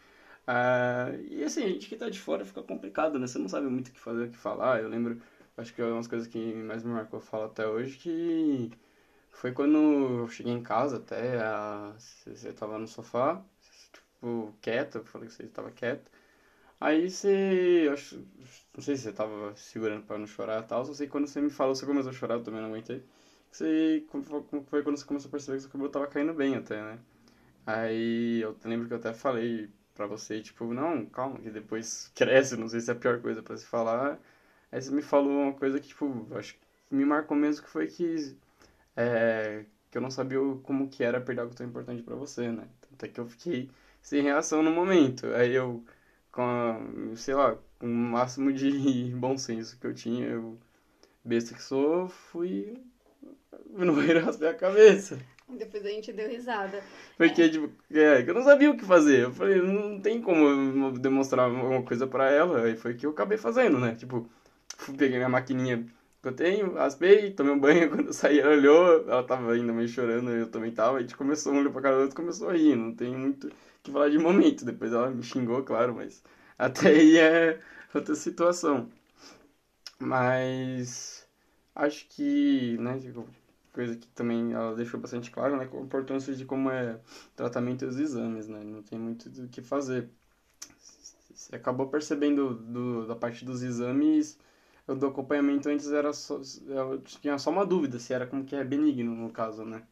Uh, 0.48 1.20
e 1.28 1.44
assim, 1.44 1.62
a 1.64 1.68
gente 1.68 1.88
que 1.88 1.96
tá 1.96 2.08
de 2.08 2.18
fora 2.18 2.42
fica 2.44 2.62
complicado, 2.62 3.18
né? 3.18 3.26
Você 3.26 3.38
não 3.38 3.48
sabe 3.48 3.66
muito 3.66 3.88
o 3.88 3.92
que 3.92 3.98
fazer, 4.00 4.24
o 4.24 4.30
que 4.30 4.36
falar. 4.36 4.80
Eu 4.80 4.88
lembro, 4.88 5.20
acho 5.58 5.74
que 5.74 5.82
é 5.82 5.84
umas 5.84 6.06
coisas 6.06 6.26
que 6.26 6.54
mais 6.54 6.82
me 6.82 6.90
marcou 6.90 7.20
falar 7.20 7.46
até 7.46 7.66
hoje, 7.66 7.98
que 7.98 8.70
foi 9.30 9.52
quando 9.52 9.76
eu 9.76 10.28
cheguei 10.28 10.52
em 10.54 10.62
casa 10.62 10.96
até, 10.96 11.38
a, 11.38 11.94
você 11.98 12.50
tava 12.52 12.78
no 12.78 12.88
sofá, 12.88 13.44
tipo, 14.18 14.54
quieto, 14.60 14.98
eu 14.98 15.04
falei 15.04 15.28
que 15.28 15.34
você 15.34 15.44
estava 15.44 15.70
quieto. 15.70 16.10
Aí 16.80 17.10
você, 17.10 17.88
acho, 17.92 18.16
não 18.74 18.82
sei 18.82 18.96
se 18.96 19.04
você 19.04 19.12
tava 19.12 19.54
segurando 19.56 20.04
para 20.06 20.18
não 20.18 20.26
chorar 20.26 20.62
e 20.64 20.66
tal, 20.66 20.84
só 20.84 20.94
sei 20.94 21.06
que 21.06 21.12
quando 21.12 21.26
você 21.28 21.40
me 21.40 21.50
falou, 21.50 21.74
você 21.74 21.86
começou 21.86 22.10
a 22.10 22.14
chorar, 22.14 22.36
eu 22.36 22.42
também 22.44 22.60
não 22.60 22.68
aguentei. 22.70 23.04
Você, 23.50 24.04
foi 24.68 24.82
quando 24.82 24.96
você 24.98 25.04
começou 25.06 25.28
a 25.28 25.32
perceber 25.32 25.56
que 25.58 25.62
seu 25.62 25.70
cabelo 25.70 25.90
tava 25.90 26.06
caindo 26.08 26.34
bem 26.34 26.56
até, 26.56 26.82
né? 26.82 26.98
Aí 27.66 28.40
eu 28.42 28.56
lembro 28.64 28.88
que 28.88 28.94
eu 28.94 28.98
até 28.98 29.14
falei 29.14 29.70
para 29.94 30.06
você, 30.06 30.40
tipo, 30.42 30.72
não, 30.74 31.06
calma, 31.06 31.38
que 31.40 31.50
depois 31.50 32.10
cresce, 32.16 32.56
não 32.56 32.68
sei 32.68 32.80
se 32.80 32.90
é 32.90 32.94
a 32.94 32.96
pior 32.96 33.20
coisa 33.20 33.42
para 33.42 33.56
se 33.56 33.66
falar. 33.66 34.20
Aí 34.72 34.80
você 34.82 34.90
me 34.92 35.02
falou 35.02 35.32
uma 35.32 35.54
coisa 35.54 35.80
que, 35.80 35.88
tipo, 35.88 36.28
acho 36.36 36.54
que 36.54 36.60
me 36.90 37.04
marcou 37.04 37.36
mesmo, 37.36 37.64
que 37.64 37.70
foi 37.70 37.86
que, 37.88 38.36
é, 38.96 39.64
que 39.90 39.98
eu 39.98 40.02
não 40.02 40.10
sabia 40.10 40.38
como 40.62 40.88
que 40.88 41.04
era 41.04 41.20
perder 41.20 41.42
algo 41.42 41.54
tão 41.54 41.66
importante 41.66 42.02
para 42.02 42.14
você, 42.16 42.50
né? 42.52 42.68
Até 42.92 43.08
que 43.08 43.20
eu 43.20 43.26
fiquei 43.26 43.70
sem 44.08 44.22
reação 44.22 44.62
no 44.62 44.70
momento. 44.70 45.26
Aí 45.34 45.54
eu, 45.54 45.84
com, 46.32 46.42
a, 46.42 46.80
sei 47.14 47.34
lá, 47.34 47.56
com 47.78 47.86
o 47.86 47.88
máximo 47.88 48.50
de 48.50 49.12
bom 49.14 49.36
senso 49.36 49.78
que 49.78 49.86
eu 49.86 49.92
tinha, 49.92 50.26
eu, 50.26 50.58
besta 51.22 51.54
que 51.54 51.62
sou, 51.62 52.08
fui 52.08 52.74
no 53.68 53.94
banheiro 53.94 54.24
raspei 54.24 54.48
a 54.48 54.54
cabeça. 54.54 55.18
Depois 55.46 55.84
a 55.84 55.88
gente 55.90 56.12
deu 56.12 56.28
risada. 56.28 56.82
Porque, 57.18 57.42
é. 57.42 57.48
tipo, 57.48 57.70
é, 57.92 58.22
eu 58.26 58.34
não 58.34 58.42
sabia 58.42 58.70
o 58.70 58.76
que 58.76 58.84
fazer. 58.84 59.24
Eu 59.24 59.32
falei, 59.32 59.60
não 59.60 60.00
tem 60.00 60.20
como 60.20 60.92
demonstrar 60.92 61.46
alguma 61.46 61.82
coisa 61.82 62.06
pra 62.06 62.30
ela. 62.30 62.64
Aí 62.64 62.76
foi 62.76 62.94
que 62.94 63.06
eu 63.06 63.10
acabei 63.10 63.38
fazendo, 63.38 63.78
né? 63.78 63.94
Tipo, 63.94 64.28
peguei 64.96 65.16
minha 65.16 65.28
maquininha 65.28 65.86
que 66.22 66.28
eu 66.28 66.32
tenho, 66.32 66.74
raspei, 66.74 67.30
tomei 67.30 67.52
um 67.52 67.58
banho. 67.58 67.88
Quando 67.90 68.08
eu 68.08 68.12
saí, 68.12 68.40
ela 68.40 68.52
olhou, 68.52 69.08
ela 69.08 69.22
tava 69.22 69.52
ainda 69.52 69.72
meio 69.72 69.88
chorando, 69.88 70.30
eu 70.30 70.50
também 70.50 70.70
tava. 70.70 70.98
A 70.98 71.00
gente 71.00 71.16
começou, 71.16 71.52
um 71.52 71.58
olhou 71.58 71.72
pra 71.72 71.80
cara 71.80 71.96
do 71.96 72.02
outro 72.02 72.16
começou 72.16 72.50
a 72.50 72.52
rir. 72.52 72.76
Não 72.76 72.94
tem 72.94 73.16
muito 73.16 73.50
que 73.88 73.92
falar 73.94 74.10
de 74.10 74.18
momento. 74.18 74.64
Depois 74.64 74.92
ela 74.92 75.10
me 75.10 75.22
xingou, 75.22 75.62
claro, 75.64 75.94
mas 75.94 76.22
até 76.58 76.88
aí 76.90 77.18
é 77.18 77.60
outra 77.94 78.14
situação. 78.14 78.90
Mas 80.00 81.26
acho 81.74 82.06
que, 82.08 82.76
né, 82.78 82.98
coisa 83.72 83.96
que 83.96 84.08
também 84.08 84.52
ela 84.52 84.74
deixou 84.74 85.00
bastante 85.00 85.30
claro, 85.30 85.56
né, 85.56 85.68
a 85.72 85.76
importância 85.80 86.34
de 86.34 86.44
como 86.44 86.70
é 86.70 87.00
tratamento 87.36 87.84
e 87.84 87.88
os 87.88 87.96
exames, 87.98 88.48
né, 88.48 88.62
não 88.64 88.82
tem 88.82 88.98
muito 88.98 89.28
do 89.30 89.48
que 89.48 89.62
fazer. 89.62 90.10
Você 91.34 91.54
acabou 91.56 91.88
percebendo 91.88 92.54
do, 92.54 93.06
da 93.06 93.14
parte 93.16 93.44
dos 93.44 93.62
exames, 93.62 94.38
do 94.86 95.06
acompanhamento 95.06 95.68
antes 95.68 95.90
era 95.92 96.12
só, 96.12 96.40
eu 96.66 97.00
tinha 97.02 97.38
só 97.38 97.50
uma 97.50 97.64
dúvida 97.66 97.98
se 97.98 98.12
era 98.12 98.26
como 98.26 98.44
que 98.44 98.56
é 98.56 98.64
benigno 98.64 99.14
no 99.14 99.30
caso, 99.30 99.64
né? 99.64 99.86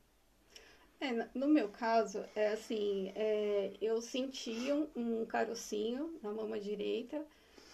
É, 1.01 1.13
no 1.35 1.49
meu 1.49 1.69
caso, 1.69 2.25
é 2.35 2.49
assim, 2.49 3.13
é, 3.15 3.73
eu 3.81 4.01
senti 4.01 4.73
um, 4.73 4.89
um 4.97 5.27
carocinho 5.27 6.19
na 6.23 6.33
mama 6.33 6.59
direita 6.59 7.25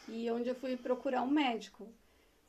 e 0.09 0.31
onde 0.31 0.49
eu 0.49 0.55
fui 0.55 0.77
procurar 0.77 1.23
um 1.23 1.31
médico. 1.31 1.89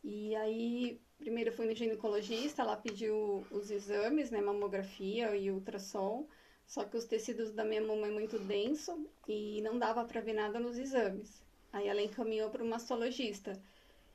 E 0.03 0.36
aí 0.36 1.00
Primeiro 1.24 1.51
eu 1.51 1.53
fui 1.53 1.65
no 1.68 1.74
ginecologista, 1.74 2.63
ela 2.63 2.75
pediu 2.75 3.48
os 3.50 3.72
exames, 3.72 4.30
né, 4.30 4.42
mamografia 4.42 5.34
e 5.38 5.50
ultrassom, 5.50 6.27
só 6.68 6.84
que 6.84 6.98
os 6.98 7.06
tecidos 7.06 7.53
da 7.53 7.63
minha 7.63 7.82
mama 7.82 8.08
é 8.08 8.12
muito 8.12 8.38
denso 8.38 9.08
e 9.25 9.62
não 9.62 9.80
dava 9.80 10.03
para 10.03 10.20
ver 10.20 10.34
nada 10.34 10.60
nos 10.60 10.77
exames. 10.77 11.42
Aí 11.72 11.88
ela 11.88 12.01
encaminhou 12.01 12.50
para 12.50 12.62
o 12.62 12.68
mastologista. 12.68 13.58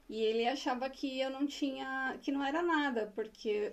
E 0.07 0.23
ele 0.23 0.47
achava 0.47 0.91
que 0.91 1.19
eu 1.19 1.31
não 1.31 1.47
tinha, 1.47 2.19
que 2.23 2.31
não 2.31 2.45
era 2.45 2.61
nada, 2.63 3.11
porque 3.15 3.73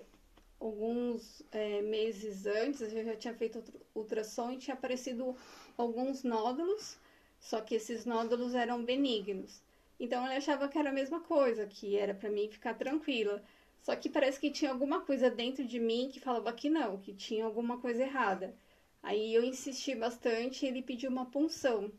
alguns 0.60 1.42
é, 1.52 1.82
meses 1.82 2.46
antes 2.46 2.80
eu 2.80 3.04
já 3.04 3.16
tinha 3.16 3.34
feito 3.34 3.62
ultrassom 3.94 4.52
e 4.52 4.58
tinha 4.58 4.74
aparecido 4.74 5.36
alguns 5.76 6.22
nódulos, 6.22 6.98
só 7.38 7.60
que 7.60 7.74
esses 7.74 8.04
nódulos 8.04 8.54
eram 8.54 8.84
benignos. 8.84 9.62
Então 9.98 10.24
ele 10.26 10.36
achava 10.36 10.68
que 10.68 10.78
era 10.78 10.90
a 10.90 10.92
mesma 10.92 11.20
coisa, 11.20 11.66
que 11.66 11.96
era 11.96 12.14
para 12.14 12.30
mim 12.30 12.48
ficar 12.48 12.74
tranquila. 12.74 13.42
Só 13.82 13.94
que 13.94 14.08
parece 14.08 14.40
que 14.40 14.50
tinha 14.50 14.70
alguma 14.70 15.00
coisa 15.00 15.30
dentro 15.30 15.64
de 15.64 15.78
mim 15.78 16.10
que 16.12 16.20
falava 16.20 16.52
que 16.52 16.68
não, 16.68 16.98
que 16.98 17.14
tinha 17.14 17.44
alguma 17.44 17.78
coisa 17.78 18.02
errada. 18.02 18.54
Aí 19.02 19.32
eu 19.32 19.44
insisti 19.44 19.94
bastante 19.94 20.64
e 20.64 20.68
ele 20.68 20.82
pediu 20.82 21.10
uma 21.10 21.26
punção. 21.26 21.92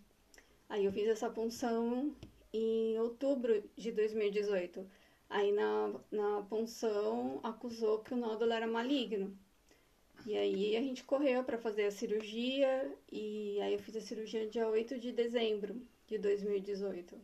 Aí 0.67 0.83
eu 0.83 0.91
fiz 0.91 1.07
essa 1.07 1.29
punção 1.29 2.13
em 2.53 2.99
outubro 2.99 3.63
de 3.75 3.91
2018. 3.91 4.85
Aí 5.29 5.51
na, 5.51 5.93
na 6.12 6.41
punção 6.43 7.39
acusou 7.43 8.00
que 8.00 8.13
o 8.13 8.17
nódulo 8.17 8.51
era 8.53 8.67
maligno. 8.67 9.38
E 10.25 10.36
aí 10.38 10.75
a 10.75 10.81
gente 10.81 11.03
correu 11.03 11.43
para 11.43 11.57
fazer 11.57 11.86
a 11.86 11.91
cirurgia 11.91 12.91
e 13.12 13.60
aí 13.62 13.74
eu 13.74 13.79
fiz 13.79 13.96
a 13.96 14.01
cirurgia 14.01 14.48
dia 14.48 14.67
8 14.67 15.00
de 15.00 15.12
dezembro 15.12 15.81
de 16.07 16.17
2018. 16.17 17.19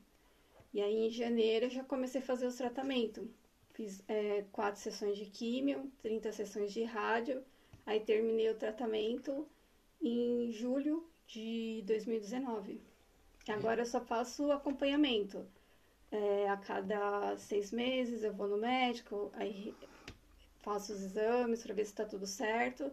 E 0.73 0.81
aí, 0.81 1.05
em 1.07 1.09
janeiro, 1.11 1.67
eu 1.67 1.69
já 1.69 1.83
comecei 1.83 2.19
a 2.19 2.23
fazer 2.23 2.47
os 2.47 2.55
tratamentos. 2.55 3.27
Fiz 3.73 4.03
é, 4.07 4.43
quatro 4.51 4.81
sessões 4.81 5.17
de 5.17 5.25
químio, 5.25 5.91
30 6.01 6.31
sessões 6.31 6.73
de 6.73 6.83
rádio. 6.83 7.43
Aí, 7.85 7.99
terminei 7.99 8.49
o 8.49 8.55
tratamento 8.55 9.47
em 10.01 10.51
julho 10.51 11.07
de 11.27 11.83
2019. 11.85 12.81
Agora, 13.47 13.81
eu 13.81 13.85
só 13.85 14.01
faço 14.01 14.51
acompanhamento. 14.51 15.45
É, 16.13 16.47
a 16.47 16.57
cada 16.57 17.35
seis 17.37 17.71
meses, 17.71 18.23
eu 18.23 18.31
vou 18.31 18.47
no 18.47 18.55
médico, 18.55 19.31
aí 19.33 19.73
faço 20.61 20.93
os 20.93 21.01
exames 21.01 21.63
para 21.63 21.73
ver 21.73 21.85
se 21.85 21.91
está 21.91 22.05
tudo 22.05 22.27
certo. 22.27 22.91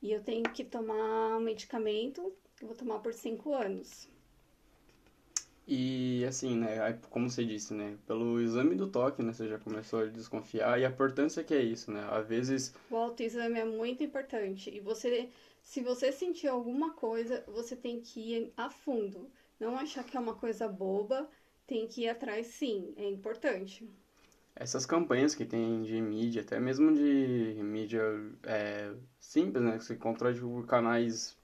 E 0.00 0.12
eu 0.12 0.22
tenho 0.22 0.44
que 0.44 0.62
tomar 0.64 1.38
um 1.38 1.40
medicamento, 1.40 2.32
que 2.56 2.62
eu 2.62 2.68
vou 2.68 2.76
tomar 2.76 3.00
por 3.00 3.12
cinco 3.14 3.52
anos. 3.52 4.08
E 5.66 6.24
assim, 6.24 6.56
né, 6.56 6.98
como 7.10 7.28
você 7.28 7.44
disse, 7.44 7.74
né, 7.74 7.98
pelo 8.06 8.40
exame 8.40 8.76
do 8.76 8.88
toque, 8.88 9.22
né, 9.22 9.32
você 9.32 9.48
já 9.48 9.58
começou 9.58 10.00
a 10.00 10.06
desconfiar 10.06 10.78
e 10.78 10.84
a 10.84 10.88
importância 10.88 11.42
que 11.42 11.54
é 11.54 11.62
isso, 11.62 11.90
né? 11.90 12.06
Às 12.10 12.28
vezes 12.28 12.74
o 12.88 12.96
autoexame 12.96 13.58
é 13.58 13.64
muito 13.64 14.04
importante 14.04 14.70
e 14.70 14.78
você 14.78 15.28
se 15.62 15.80
você 15.80 16.12
sentir 16.12 16.48
alguma 16.48 16.92
coisa, 16.92 17.44
você 17.46 17.74
tem 17.76 18.00
que 18.00 18.20
ir 18.20 18.52
a 18.56 18.68
fundo. 18.70 19.30
não 19.58 19.76
achar 19.76 20.04
que 20.04 20.16
é 20.16 20.20
uma 20.20 20.34
coisa 20.34 20.68
boba, 20.68 21.28
tem 21.66 21.86
que 21.86 22.02
ir 22.02 22.08
atrás 22.08 22.46
sim, 22.48 22.92
é 22.96 23.08
importante. 23.08 23.88
Essas 24.54 24.84
campanhas 24.84 25.34
que 25.34 25.44
tem 25.44 25.82
de 25.82 26.00
mídia, 26.00 26.42
até 26.42 26.60
mesmo 26.60 26.92
de 26.92 27.58
mídia 27.62 28.02
é, 28.44 28.92
simples, 29.18 29.62
né? 29.62 29.78
Que 29.78 29.84
você 29.84 29.94
encontra 29.94 30.32
tipo, 30.32 30.62
canais 30.64 31.36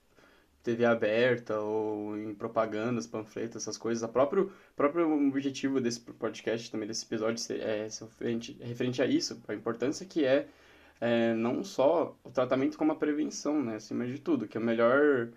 TV 0.61 0.85
aberta 0.85 1.59
ou 1.59 2.17
em 2.17 2.33
propagandas, 2.35 3.07
panfletos, 3.07 3.63
essas 3.63 3.77
coisas. 3.77 4.03
O 4.03 4.11
próprio, 4.11 4.51
próprio 4.75 5.11
objetivo 5.27 5.81
desse 5.81 6.01
podcast, 6.01 6.69
também 6.71 6.87
desse 6.87 7.05
episódio, 7.05 7.43
é 7.55 7.87
referente, 7.87 8.57
referente 8.61 9.01
a 9.01 9.05
isso, 9.07 9.41
a 9.47 9.53
importância 9.55 10.05
que 10.05 10.25
é, 10.25 10.47
é, 11.01 11.33
não 11.33 11.63
só 11.63 12.15
o 12.23 12.29
tratamento 12.29 12.77
como 12.77 12.91
a 12.91 12.95
prevenção, 12.95 13.63
né? 13.63 13.77
Acima 13.77 14.05
de 14.05 14.19
tudo, 14.19 14.47
que 14.47 14.57
o 14.57 14.61
melhor 14.61 15.29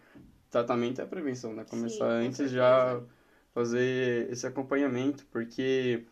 tratamento 0.51 1.01
é 1.01 1.05
a 1.05 1.07
prevenção, 1.07 1.55
né? 1.55 1.65
Começar 1.65 2.21
Sim, 2.21 2.27
antes 2.27 2.51
já 2.51 3.01
fazer 3.54 4.30
esse 4.30 4.47
acompanhamento, 4.47 5.26
porque 5.30 6.04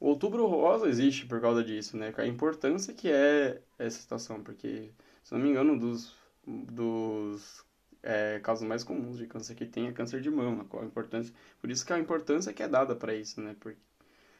o 0.00 0.08
Outubro 0.08 0.46
Rosa 0.46 0.88
existe 0.88 1.26
por 1.26 1.40
causa 1.40 1.62
disso, 1.64 1.96
né? 1.96 2.12
A 2.16 2.26
importância 2.26 2.94
que 2.94 3.10
é 3.10 3.60
essa 3.78 4.00
situação, 4.00 4.42
porque, 4.42 4.90
se 5.22 5.32
não 5.34 5.40
me 5.40 5.50
engano, 5.50 5.78
dos, 5.78 6.14
dos 6.46 7.64
é, 8.02 8.38
casos 8.40 8.66
mais 8.66 8.84
comuns 8.84 9.18
de 9.18 9.26
câncer 9.26 9.54
que 9.54 9.66
tem 9.66 9.88
é 9.88 9.92
câncer 9.92 10.20
de 10.20 10.30
mama. 10.30 10.64
Qual 10.66 10.82
a 10.82 10.86
importância? 10.86 11.34
Por 11.60 11.70
isso 11.70 11.84
que 11.86 11.92
a 11.92 11.98
importância 11.98 12.52
que 12.52 12.62
é 12.62 12.68
dada 12.68 12.94
para 12.94 13.14
isso, 13.14 13.40
né? 13.40 13.56
Porque 13.60 13.80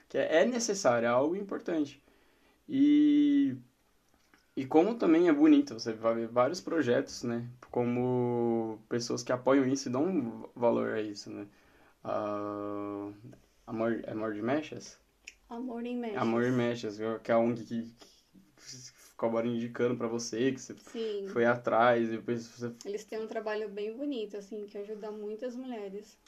que 0.08 0.18
é 0.18 0.44
necessário, 0.44 1.06
é 1.06 1.08
algo 1.08 1.36
importante. 1.36 2.02
E 2.68 3.56
e 4.56 4.64
como 4.66 4.94
também 4.94 5.28
é 5.28 5.32
bonito, 5.32 5.74
você 5.74 5.92
vai 5.92 6.14
ver 6.14 6.28
vários 6.28 6.60
projetos, 6.60 7.22
né? 7.24 7.48
Como 7.70 8.78
pessoas 8.88 9.22
que 9.22 9.32
apoiam 9.32 9.66
isso 9.66 9.88
e 9.88 9.92
dão 9.92 10.48
valor 10.54 10.90
a 10.94 11.00
isso, 11.00 11.30
né? 11.30 11.46
Uh, 12.04 13.14
amor, 13.66 14.04
amor 14.06 14.34
de 14.34 14.42
Mechas? 14.42 14.98
Amor 15.48 15.84
em 15.86 15.96
Mechas. 15.96 16.18
Amor 16.18 16.44
em 16.44 16.52
Mechas, 16.52 16.98
que 17.22 17.30
é 17.30 17.34
a 17.34 17.38
ONG 17.38 17.64
que, 17.64 17.82
que 17.82 18.92
ficou 19.14 19.28
agora 19.28 19.46
indicando 19.46 19.96
para 19.96 20.08
você, 20.08 20.52
que 20.52 20.60
você 20.60 20.74
Sim. 20.92 21.28
foi 21.28 21.46
atrás. 21.46 22.08
E 22.08 22.16
depois 22.16 22.46
você... 22.46 22.72
Eles 22.84 23.04
têm 23.04 23.20
um 23.20 23.26
trabalho 23.26 23.68
bem 23.68 23.96
bonito, 23.96 24.36
assim, 24.36 24.66
que 24.66 24.76
ajuda 24.76 25.10
muitas 25.10 25.56
mulheres. 25.56 26.18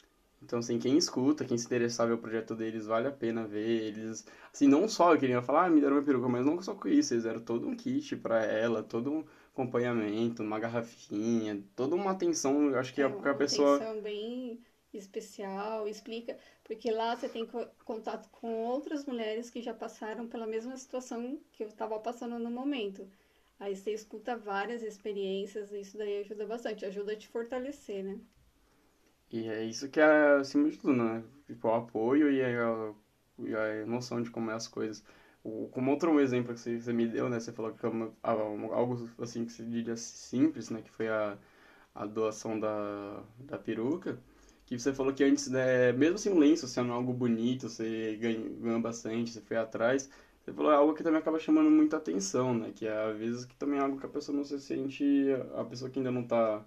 Então, 0.41 0.59
assim, 0.59 0.77
quem 0.77 0.97
escuta, 0.97 1.43
quem 1.43 1.57
se 1.57 1.65
interessar 1.65 2.07
ver 2.07 2.13
o 2.13 2.17
projeto 2.19 2.55
deles, 2.55 2.85
vale 2.85 3.07
a 3.07 3.11
pena 3.11 3.45
ver. 3.45 3.87
Eles, 3.87 4.25
assim, 4.53 4.67
não 4.67 4.87
só 4.87 5.15
queriam 5.17 5.41
falar, 5.41 5.65
ah, 5.65 5.69
me 5.69 5.81
deram 5.81 5.97
uma 5.97 6.03
peruca, 6.03 6.27
mas 6.27 6.45
não 6.45 6.61
só 6.61 6.75
com 6.75 6.87
isso, 6.87 7.13
eles 7.13 7.23
deram 7.23 7.41
todo 7.41 7.67
um 7.67 7.75
kit 7.75 8.15
para 8.15 8.43
ela, 8.45 8.83
todo 8.83 9.11
um 9.11 9.25
acompanhamento, 9.51 10.43
uma 10.43 10.59
garrafinha, 10.59 11.63
toda 11.75 11.95
uma 11.95 12.11
atenção, 12.11 12.69
eu 12.69 12.79
acho 12.79 12.93
que 12.93 13.01
é, 13.01 13.05
a, 13.05 13.07
a 13.07 13.33
pessoa... 13.33 13.69
Uma 13.69 13.75
atenção 13.77 14.01
bem 14.01 14.59
especial, 14.93 15.87
explica, 15.87 16.37
porque 16.63 16.91
lá 16.91 17.15
você 17.15 17.29
tem 17.29 17.47
contato 17.85 18.29
com 18.29 18.53
outras 18.65 19.05
mulheres 19.05 19.49
que 19.49 19.61
já 19.61 19.73
passaram 19.73 20.27
pela 20.27 20.47
mesma 20.47 20.75
situação 20.77 21.39
que 21.51 21.63
eu 21.63 21.67
estava 21.67 21.99
passando 21.99 22.39
no 22.39 22.49
momento. 22.51 23.07
Aí 23.59 23.75
você 23.75 23.91
escuta 23.93 24.35
várias 24.37 24.83
experiências, 24.83 25.71
e 25.73 25.81
isso 25.81 25.97
daí 25.97 26.19
ajuda 26.21 26.45
bastante, 26.45 26.85
ajuda 26.85 27.13
a 27.13 27.17
te 27.17 27.27
fortalecer, 27.27 28.03
né? 28.03 28.19
E 29.31 29.47
é 29.49 29.63
isso 29.63 29.89
que 29.89 29.99
é 29.99 30.35
acima 30.37 30.69
de 30.69 30.77
tudo, 30.77 30.93
né? 31.03 31.23
Tipo, 31.45 31.67
o 31.67 31.73
apoio 31.73 32.31
e 32.31 32.41
a, 32.43 32.93
e 33.39 33.55
a 33.55 33.85
noção 33.85 34.21
de 34.21 34.29
como 34.31 34.51
é 34.51 34.53
as 34.53 34.67
coisas. 34.67 35.03
O, 35.43 35.67
como 35.69 35.91
outro 35.91 36.19
exemplo 36.19 36.53
que 36.53 36.59
você, 36.59 36.79
você 36.79 36.93
me 36.93 37.07
deu, 37.07 37.29
né? 37.29 37.39
Você 37.39 37.51
falou 37.51 37.73
que 37.73 37.85
é 37.85 37.89
uma, 37.89 38.13
algo 38.73 39.09
assim 39.21 39.45
que 39.45 39.51
se 39.51 39.63
diria 39.65 39.95
simples, 39.97 40.69
né? 40.69 40.81
Que 40.81 40.89
foi 40.91 41.07
a, 41.09 41.37
a 41.95 42.05
doação 42.05 42.59
da, 42.59 43.23
da 43.39 43.57
peruca. 43.59 44.19
Que 44.67 44.77
você 44.79 44.93
falou 44.93 45.13
que 45.13 45.23
antes, 45.23 45.49
né, 45.49 45.93
mesmo 45.93 46.15
assim 46.17 46.29
o 46.29 46.37
lenço 46.39 46.67
sendo 46.67 46.93
algo 46.93 47.13
bonito, 47.13 47.69
você 47.69 48.17
ganhou, 48.17 48.49
ganhou 48.59 48.81
bastante, 48.81 49.31
você 49.31 49.41
foi 49.41 49.57
atrás. 49.57 50.09
Você 50.43 50.53
falou 50.53 50.71
é 50.71 50.75
algo 50.75 50.93
que 50.93 51.03
também 51.03 51.19
acaba 51.19 51.39
chamando 51.39 51.71
muita 51.71 51.97
atenção, 51.97 52.53
né? 52.53 52.71
Que 52.75 52.87
é, 52.87 52.93
às 53.11 53.17
vezes 53.17 53.45
que 53.45 53.55
também 53.57 53.79
é 53.79 53.83
algo 53.83 53.99
que 53.99 54.05
a 54.05 54.09
pessoa 54.09 54.35
não 54.37 54.45
se 54.45 54.59
sente, 54.61 55.03
a 55.55 55.65
pessoa 55.65 55.89
que 55.91 55.99
ainda 55.99 56.11
não 56.11 56.23
tá 56.27 56.65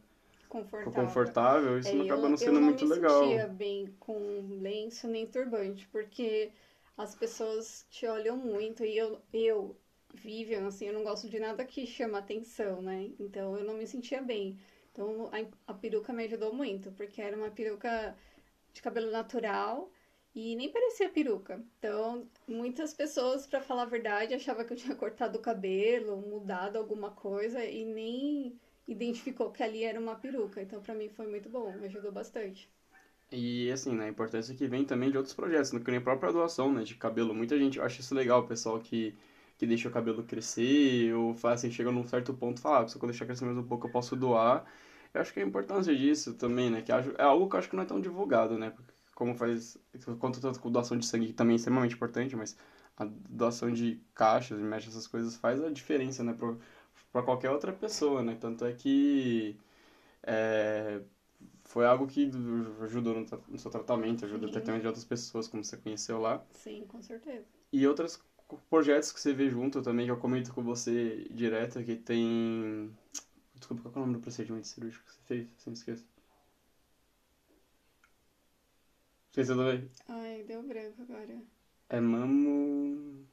confortável. 0.48 1.02
confortável, 1.06 1.78
isso 1.78 1.90
é, 1.90 1.94
não 1.94 2.04
acaba 2.04 2.28
não 2.28 2.36
sendo 2.36 2.54
não 2.54 2.62
muito 2.62 2.84
me 2.84 2.90
legal. 2.90 3.12
Eu 3.12 3.38
não 3.38 3.38
sentia 3.38 3.48
bem 3.48 3.94
com 4.00 4.58
lenço 4.60 5.08
nem 5.08 5.26
turbante, 5.26 5.86
porque 5.88 6.52
as 6.96 7.14
pessoas 7.14 7.86
te 7.90 8.06
olham 8.06 8.36
muito 8.36 8.84
e 8.84 8.96
eu, 8.96 9.20
eu 9.32 9.76
Vivian, 10.14 10.66
assim, 10.66 10.86
eu 10.86 10.92
não 10.94 11.04
gosto 11.04 11.28
de 11.28 11.38
nada 11.38 11.64
que 11.64 11.86
chama 11.86 12.18
atenção, 12.18 12.82
né? 12.82 13.10
Então 13.18 13.56
eu 13.56 13.64
não 13.64 13.74
me 13.74 13.86
sentia 13.86 14.20
bem. 14.20 14.58
Então 14.92 15.30
a, 15.32 15.72
a 15.72 15.74
peruca 15.74 16.12
me 16.12 16.24
ajudou 16.24 16.52
muito, 16.54 16.92
porque 16.92 17.20
era 17.22 17.36
uma 17.36 17.50
peruca 17.50 18.16
de 18.72 18.82
cabelo 18.82 19.10
natural 19.10 19.90
e 20.34 20.56
nem 20.56 20.70
parecia 20.70 21.08
peruca. 21.10 21.62
Então, 21.78 22.28
muitas 22.46 22.94
pessoas, 22.94 23.46
para 23.46 23.60
falar 23.60 23.82
a 23.82 23.86
verdade, 23.86 24.34
achavam 24.34 24.64
que 24.64 24.72
eu 24.72 24.76
tinha 24.76 24.94
cortado 24.96 25.38
o 25.38 25.42
cabelo, 25.42 26.16
mudado 26.18 26.76
alguma 26.78 27.10
coisa 27.10 27.64
e 27.64 27.84
nem 27.84 28.58
identificou 28.86 29.50
que 29.52 29.62
ali 29.62 29.84
era 29.84 30.00
uma 30.00 30.16
peruca. 30.16 30.62
Então, 30.62 30.80
para 30.82 30.94
mim 30.94 31.08
foi 31.08 31.26
muito 31.26 31.48
bom, 31.48 31.72
me 31.76 31.86
ajudou 31.86 32.12
bastante. 32.12 32.70
E 33.32 33.70
assim, 33.70 33.94
né, 33.94 34.06
a 34.06 34.08
importância 34.08 34.54
que 34.54 34.66
vem 34.66 34.84
também 34.84 35.10
de 35.10 35.16
outros 35.16 35.34
projetos, 35.34 35.72
no 35.72 35.80
que 35.80 35.90
nem 35.90 35.98
a 36.00 36.02
própria 36.02 36.32
doação, 36.32 36.72
né, 36.72 36.82
de 36.82 36.94
cabelo. 36.96 37.34
Muita 37.34 37.58
gente 37.58 37.80
acha 37.80 38.00
isso 38.00 38.14
legal, 38.14 38.46
pessoal 38.46 38.80
que, 38.80 39.16
que 39.60 39.66
deixa 39.66 39.90
o 39.90 39.92
cabelo 39.92 40.24
crescer, 40.24 41.12
ou 41.14 41.36
assim, 41.44 41.70
chega 41.70 41.92
num 41.92 42.06
certo 42.06 42.32
ponto 42.32 42.56
e 42.56 42.62
fala, 42.62 42.82
ah, 42.82 42.88
se 42.88 42.96
eu 42.96 43.02
deixar 43.02 43.26
crescer 43.26 43.44
mais 43.44 43.58
um 43.58 43.62
pouco 43.62 43.86
eu 43.86 43.92
posso 43.92 44.16
doar. 44.16 44.64
Eu 45.12 45.20
acho 45.20 45.34
que 45.34 45.40
a 45.40 45.42
importância 45.44 45.94
disso 45.94 46.32
também, 46.32 46.70
né, 46.70 46.80
que 46.80 46.90
é 46.90 47.22
algo 47.22 47.46
que 47.46 47.56
eu 47.56 47.58
acho 47.58 47.68
que 47.68 47.76
não 47.76 47.82
é 47.82 47.86
tão 47.86 48.00
divulgado, 48.00 48.56
né, 48.56 48.72
como 49.14 49.34
faz, 49.34 49.76
quanto 50.18 50.40
tanto 50.40 50.58
com 50.60 50.72
doação 50.72 50.96
de 50.96 51.04
sangue, 51.04 51.26
que 51.26 51.32
também 51.34 51.52
é 51.52 51.56
extremamente 51.56 51.94
importante, 51.94 52.34
mas 52.34 52.56
a 52.96 53.04
doação 53.04 53.70
de 53.70 54.00
caixas, 54.14 54.56
de 54.58 54.64
mexe 54.64 54.88
essas 54.88 55.06
coisas 55.06 55.36
faz 55.36 55.62
a 55.62 55.68
diferença, 55.68 56.24
né, 56.24 56.32
pro, 56.32 56.58
para 57.12 57.22
qualquer 57.22 57.50
outra 57.50 57.70
pessoa, 57.70 58.22
né? 58.22 58.38
Tanto 58.40 58.64
é 58.64 58.72
que 58.72 59.58
é, 60.22 61.02
foi 61.64 61.84
algo 61.84 62.06
que 62.06 62.30
ajudou 62.82 63.14
no, 63.14 63.26
no 63.48 63.58
seu 63.58 63.70
tratamento, 63.70 64.24
ajudou 64.24 64.48
o 64.48 64.52
tratamento 64.52 64.80
de 64.80 64.86
outras 64.86 65.04
pessoas, 65.04 65.48
como 65.48 65.62
você 65.62 65.76
conheceu 65.76 66.18
lá. 66.18 66.42
Sim, 66.52 66.86
com 66.86 67.02
certeza. 67.02 67.44
E 67.72 67.86
outros 67.86 68.20
projetos 68.68 69.12
que 69.12 69.20
você 69.20 69.32
vê 69.32 69.48
junto 69.48 69.82
também, 69.82 70.06
que 70.06 70.12
eu 70.12 70.18
comento 70.18 70.52
com 70.52 70.62
você 70.62 71.26
direto, 71.30 71.82
que 71.82 71.96
tem... 71.96 72.90
Desculpa, 73.54 73.90
qual 73.90 73.94
é 73.94 73.98
o 73.98 74.06
nome 74.06 74.18
do 74.18 74.22
procedimento 74.22 74.66
cirúrgico 74.66 75.04
que 75.04 75.12
você 75.12 75.20
fez? 75.26 75.48
Sem 75.58 75.72
esqueça. 75.72 76.04
Esqueceu 79.28 79.56
também? 79.56 79.90
Ai, 80.08 80.42
deu 80.42 80.62
branco 80.62 81.02
agora. 81.02 81.40
É 81.88 82.00
mamo... 82.00 83.26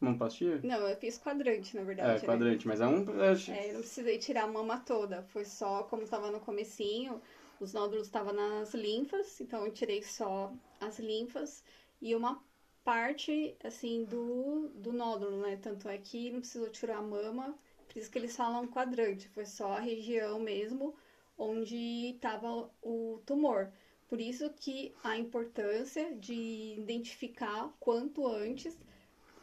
Mamoplastia? 0.00 0.60
Não, 0.64 0.88
eu 0.88 0.96
fiz 0.96 1.18
quadrante, 1.18 1.76
na 1.76 1.84
verdade. 1.84 2.10
É, 2.10 2.14
né? 2.14 2.20
quadrante, 2.20 2.66
mas 2.66 2.80
é 2.80 2.86
um... 2.86 3.04
É, 3.20 3.70
eu 3.70 3.74
não 3.74 3.80
precisei 3.80 4.18
tirar 4.18 4.44
a 4.44 4.46
mama 4.48 4.80
toda. 4.80 5.22
Foi 5.24 5.44
só, 5.44 5.84
como 5.84 6.02
estava 6.02 6.30
no 6.30 6.40
comecinho, 6.40 7.20
os 7.60 7.72
nódulos 7.72 8.06
estavam 8.06 8.32
nas 8.32 8.74
linfas, 8.74 9.40
então 9.40 9.64
eu 9.64 9.72
tirei 9.72 10.02
só 10.02 10.52
as 10.80 10.98
linfas 10.98 11.62
e 12.00 12.16
uma 12.16 12.42
parte, 12.84 13.56
assim, 13.62 14.04
do, 14.04 14.68
do 14.74 14.92
nódulo, 14.92 15.40
né? 15.42 15.56
Tanto 15.56 15.88
é 15.88 15.98
que 15.98 16.30
não 16.30 16.40
precisou 16.40 16.68
tirar 16.70 16.98
a 16.98 17.02
mama, 17.02 17.56
por 17.88 17.98
isso 17.98 18.10
que 18.10 18.18
eles 18.18 18.36
falam 18.36 18.66
quadrante. 18.66 19.28
Foi 19.28 19.46
só 19.46 19.72
a 19.72 19.80
região 19.80 20.40
mesmo 20.40 20.94
onde 21.36 21.76
estava 22.14 22.70
o 22.82 23.20
tumor. 23.26 23.70
Por 24.08 24.20
isso 24.20 24.50
que 24.50 24.92
a 25.02 25.16
importância 25.16 26.14
de 26.14 26.74
identificar 26.78 27.74
quanto 27.80 28.26
antes 28.26 28.76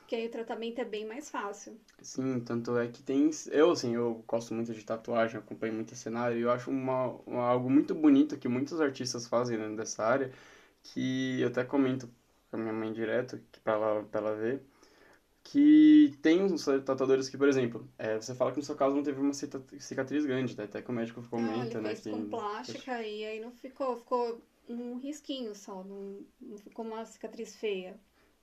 que 0.10 0.15
aí 0.15 0.25
o 0.25 0.32
tratamento 0.32 0.82
é 0.82 0.86
bem 0.86 1.06
mais 1.06 1.30
fácil. 1.30 1.80
Sim, 2.02 2.39
tanto 2.39 2.75
é 2.80 2.88
que 2.88 3.04
tem. 3.04 3.30
Eu, 3.52 3.69
assim, 3.69 3.93
eu 3.93 4.23
gosto 4.28 4.56
muito 4.56 4.73
de 4.73 4.84
tatuagem, 4.84 5.38
acompanho 5.38 5.73
muito 5.73 5.95
cenário, 5.95 6.36
e 6.36 6.41
eu 6.41 6.49
acho 6.49 6.71
uma, 6.71 7.10
uma, 7.28 7.43
algo 7.43 7.69
muito 7.69 7.93
bonito 7.93 8.36
que 8.36 8.47
muitos 8.47 8.82
artistas 8.82 9.28
fazem 9.28 9.56
né, 9.56 9.69
dessa 9.75 10.04
área, 10.04 10.32
que 10.82 11.39
eu 11.41 11.49
até 11.49 11.63
comento 11.63 12.10
com 12.49 12.57
a 12.57 12.59
minha 12.59 12.73
mãe 12.73 12.91
direto, 12.91 13.39
para 13.63 13.73
ela, 13.73 14.03
pra 14.03 14.21
ela 14.21 14.35
ver, 14.35 14.63
que 15.43 16.17
tem 16.21 16.43
uns 16.43 16.65
tatuadores 16.65 17.29
que, 17.29 17.38
por 17.38 17.47
exemplo, 17.47 17.89
é, 17.97 18.15
você 18.15 18.35
fala 18.35 18.51
que 18.51 18.57
no 18.57 18.63
seu 18.63 18.75
caso 18.75 18.95
não 18.95 19.03
teve 19.03 19.19
uma 19.19 19.33
cicatriz 19.33 20.25
grande, 20.25 20.57
né? 20.57 20.65
até 20.65 20.81
que 20.81 20.89
o 20.89 20.93
médico 20.93 21.21
comenta, 21.29 21.55
não, 21.55 21.63
ele 21.63 21.79
né? 21.81 21.95
Fez 21.95 22.15
com 22.15 22.29
plástica 22.29 23.01
e 23.03 23.25
aí 23.25 23.39
não 23.39 23.51
ficou, 23.51 23.95
ficou 23.97 24.41
um 24.67 24.97
risquinho 24.97 25.55
só, 25.55 25.83
não, 25.83 26.19
não 26.39 26.57
ficou 26.57 26.85
uma 26.85 27.05
cicatriz 27.05 27.55
feia. 27.55 27.99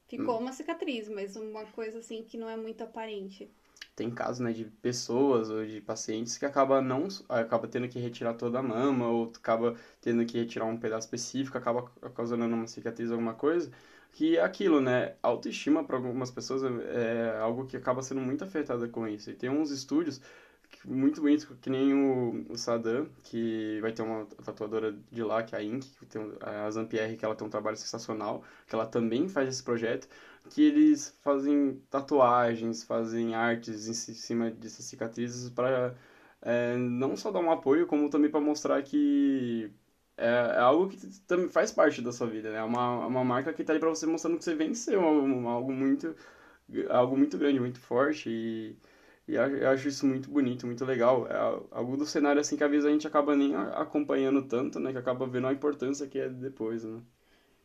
Ficou 0.08 0.36
hum. 0.36 0.42
uma 0.42 0.52
cicatriz, 0.52 1.08
mas 1.08 1.36
uma 1.36 1.64
coisa 1.66 1.98
assim 1.98 2.22
que 2.22 2.36
não 2.36 2.48
é 2.48 2.56
muito 2.56 2.82
aparente. 2.82 3.50
Tem 3.94 4.10
casos, 4.10 4.40
né, 4.40 4.52
de 4.52 4.64
pessoas 4.64 5.48
ou 5.48 5.64
de 5.64 5.80
pacientes 5.80 6.36
que 6.36 6.44
acaba 6.44 6.82
não 6.82 7.08
acaba 7.28 7.66
tendo 7.66 7.88
que 7.88 7.98
retirar 7.98 8.34
toda 8.34 8.58
a 8.58 8.62
mama 8.62 9.08
ou 9.08 9.32
acaba 9.34 9.74
tendo 10.00 10.24
que 10.26 10.38
retirar 10.38 10.66
um 10.66 10.76
pedaço 10.76 11.06
específico, 11.06 11.56
acaba 11.56 11.90
causando 12.14 12.44
uma 12.44 12.66
cicatriz 12.66 13.10
alguma 13.10 13.34
coisa, 13.34 13.70
que 14.16 14.38
é 14.38 14.42
aquilo, 14.42 14.80
né, 14.80 15.14
autoestima 15.22 15.84
para 15.84 15.96
algumas 15.96 16.30
pessoas 16.30 16.62
é, 16.64 17.36
é 17.36 17.38
algo 17.38 17.66
que 17.66 17.76
acaba 17.76 18.02
sendo 18.02 18.22
muito 18.22 18.42
afetada 18.44 18.88
com 18.88 19.06
isso. 19.06 19.30
E 19.30 19.34
tem 19.34 19.50
uns 19.50 19.70
estúdios 19.70 20.22
muito 20.86 21.20
bonito, 21.20 21.54
que 21.60 21.68
nem 21.68 21.92
o, 21.92 22.46
o 22.50 22.56
Saddam, 22.56 23.10
que 23.24 23.78
vai 23.82 23.92
ter 23.92 24.00
uma 24.02 24.24
tatuadora 24.42 24.96
de 25.12 25.22
lá, 25.22 25.42
que 25.42 25.54
é 25.54 25.58
a 25.58 25.62
Ink, 25.62 25.86
que 25.98 26.06
tem 26.06 26.22
a 26.40 26.70
Zampierre, 26.70 27.16
que 27.16 27.26
ela 27.26 27.34
tem 27.34 27.46
um 27.46 27.50
trabalho 27.50 27.76
sensacional, 27.76 28.42
que 28.66 28.74
ela 28.74 28.86
também 28.86 29.28
faz 29.28 29.50
esse 29.50 29.62
projeto, 29.62 30.08
que 30.48 30.62
eles 30.62 31.14
fazem 31.22 31.82
tatuagens, 31.90 32.84
fazem 32.84 33.34
artes 33.34 33.86
em 33.86 33.94
cima 34.14 34.50
dessas 34.50 34.86
cicatrizes 34.86 35.50
para 35.50 35.94
é, 36.40 36.74
não 36.76 37.16
só 37.16 37.30
dar 37.30 37.40
um 37.40 37.50
apoio, 37.50 37.86
como 37.86 38.08
também 38.08 38.30
para 38.30 38.40
mostrar 38.40 38.82
que 38.82 39.70
é, 40.16 40.26
é, 40.26 40.58
algo 40.58 40.88
que 40.88 40.96
também 41.26 41.48
faz 41.48 41.70
parte 41.72 42.00
da 42.02 42.12
sua 42.12 42.26
vida, 42.28 42.50
né? 42.50 42.58
É 42.58 42.62
uma, 42.62 43.06
uma 43.06 43.24
marca 43.24 43.52
que 43.52 43.64
tá 43.64 43.72
aí 43.74 43.78
para 43.80 43.88
você 43.88 44.06
mostrando 44.06 44.38
que 44.38 44.44
você 44.44 44.54
venceu 44.54 45.00
algo 45.02 45.72
muito, 45.72 46.14
algo 46.90 47.16
muito 47.16 47.38
grande, 47.38 47.60
muito 47.60 47.80
forte 47.80 48.28
e 48.30 48.76
e 49.28 49.34
eu 49.34 49.68
acho 49.70 49.88
isso 49.88 50.06
muito 50.06 50.30
bonito, 50.30 50.66
muito 50.66 50.84
legal. 50.84 51.26
É 51.26 51.36
algo 51.72 51.96
do 51.96 52.06
cenário 52.06 52.40
assim 52.40 52.56
que 52.56 52.62
às 52.62 52.70
vezes 52.70 52.86
a 52.86 52.90
gente 52.90 53.06
acaba 53.08 53.34
nem 53.34 53.54
acompanhando 53.56 54.40
tanto, 54.42 54.78
né? 54.78 54.92
Que 54.92 54.98
acaba 54.98 55.26
vendo 55.26 55.48
a 55.48 55.52
importância 55.52 56.06
que 56.06 56.18
é 56.18 56.28
depois, 56.28 56.84
né? 56.84 57.02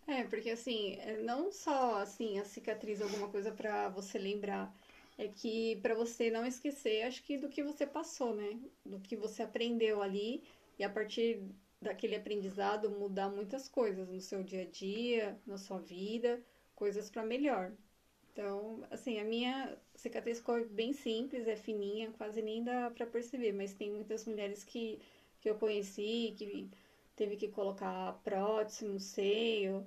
É, 0.07 0.23
porque 0.25 0.49
assim, 0.49 0.95
é 0.99 1.17
não 1.17 1.51
só 1.51 1.95
assim 2.01 2.39
a 2.39 2.43
cicatriz 2.43 3.01
alguma 3.01 3.27
coisa 3.29 3.51
para 3.51 3.87
você 3.89 4.17
lembrar, 4.17 4.73
é 5.17 5.27
que 5.27 5.77
para 5.77 5.93
você 5.95 6.29
não 6.29 6.45
esquecer, 6.45 7.03
acho 7.03 7.23
que 7.23 7.37
do 7.37 7.47
que 7.49 7.63
você 7.63 7.85
passou, 7.85 8.33
né? 8.33 8.59
Do 8.85 8.99
que 8.99 9.15
você 9.15 9.43
aprendeu 9.43 10.01
ali 10.01 10.43
e 10.79 10.83
a 10.83 10.89
partir 10.89 11.39
daquele 11.81 12.15
aprendizado 12.15 12.89
mudar 12.91 13.29
muitas 13.29 13.67
coisas 13.67 14.07
no 14.09 14.21
seu 14.21 14.43
dia 14.43 14.63
a 14.63 14.65
dia, 14.65 15.39
na 15.45 15.57
sua 15.57 15.79
vida, 15.79 16.41
coisas 16.75 17.09
para 17.09 17.23
melhor. 17.25 17.73
Então, 18.31 18.83
assim, 18.89 19.19
a 19.19 19.23
minha 19.25 19.77
cicatriz 19.95 20.39
ficou 20.39 20.65
bem 20.69 20.93
simples, 20.93 21.47
é 21.47 21.55
fininha, 21.55 22.11
quase 22.13 22.41
nem 22.41 22.63
dá 22.63 22.89
pra 22.91 23.05
perceber, 23.05 23.51
mas 23.53 23.73
tem 23.73 23.91
muitas 23.91 24.25
mulheres 24.25 24.63
que, 24.63 24.99
que 25.41 25.49
eu 25.49 25.55
conheci, 25.55 26.33
que 26.37 26.69
teve 27.15 27.35
que 27.35 27.49
colocar 27.49 28.13
prótese 28.23 28.85
no 28.85 28.99
seio, 28.99 29.85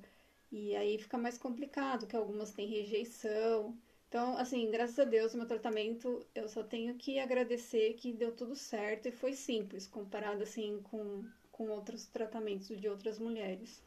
e 0.53 0.75
aí 0.77 0.99
fica 0.99 1.19
mais 1.19 1.39
complicado, 1.39 2.07
que 2.07 2.17
algumas 2.17 2.53
têm 2.53 2.69
rejeição. 2.69 3.77
Então, 4.09 4.37
assim, 4.39 4.71
graças 4.71 4.99
a 4.99 5.05
Deus, 5.05 5.35
meu 5.35 5.47
tratamento, 5.47 6.25
eu 6.35 6.49
só 6.49 6.63
tenho 6.63 6.95
que 6.97 7.19
agradecer 7.19 7.95
que 7.95 8.13
deu 8.13 8.33
tudo 8.33 8.55
certo 8.55 9.09
e 9.09 9.13
foi 9.13 9.33
simples, 9.35 9.87
comparado, 9.87 10.43
assim, 10.43 10.81
com, 10.85 11.25
com 11.55 11.69
outros 11.69 12.07
tratamentos 12.07 12.69
de 12.69 12.89
outras 12.89 13.19
mulheres 13.19 13.83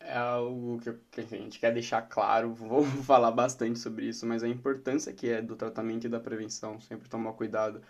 é 0.00 0.16
algo 0.16 0.80
que, 0.80 1.20
a 1.20 1.22
gente 1.22 1.60
quer 1.60 1.72
deixar 1.72 2.02
claro, 2.02 2.52
vou 2.54 2.84
falar 2.84 3.30
bastante 3.30 3.78
sobre 3.78 4.06
isso, 4.06 4.26
mas 4.26 4.42
a 4.42 4.48
importância 4.48 5.12
que 5.12 5.28
é 5.30 5.42
do 5.42 5.54
tratamento 5.56 6.06
e 6.06 6.10
da 6.10 6.18
prevenção, 6.18 6.80
sempre 6.80 7.08
tomar 7.08 7.34
cuidado. 7.34 7.82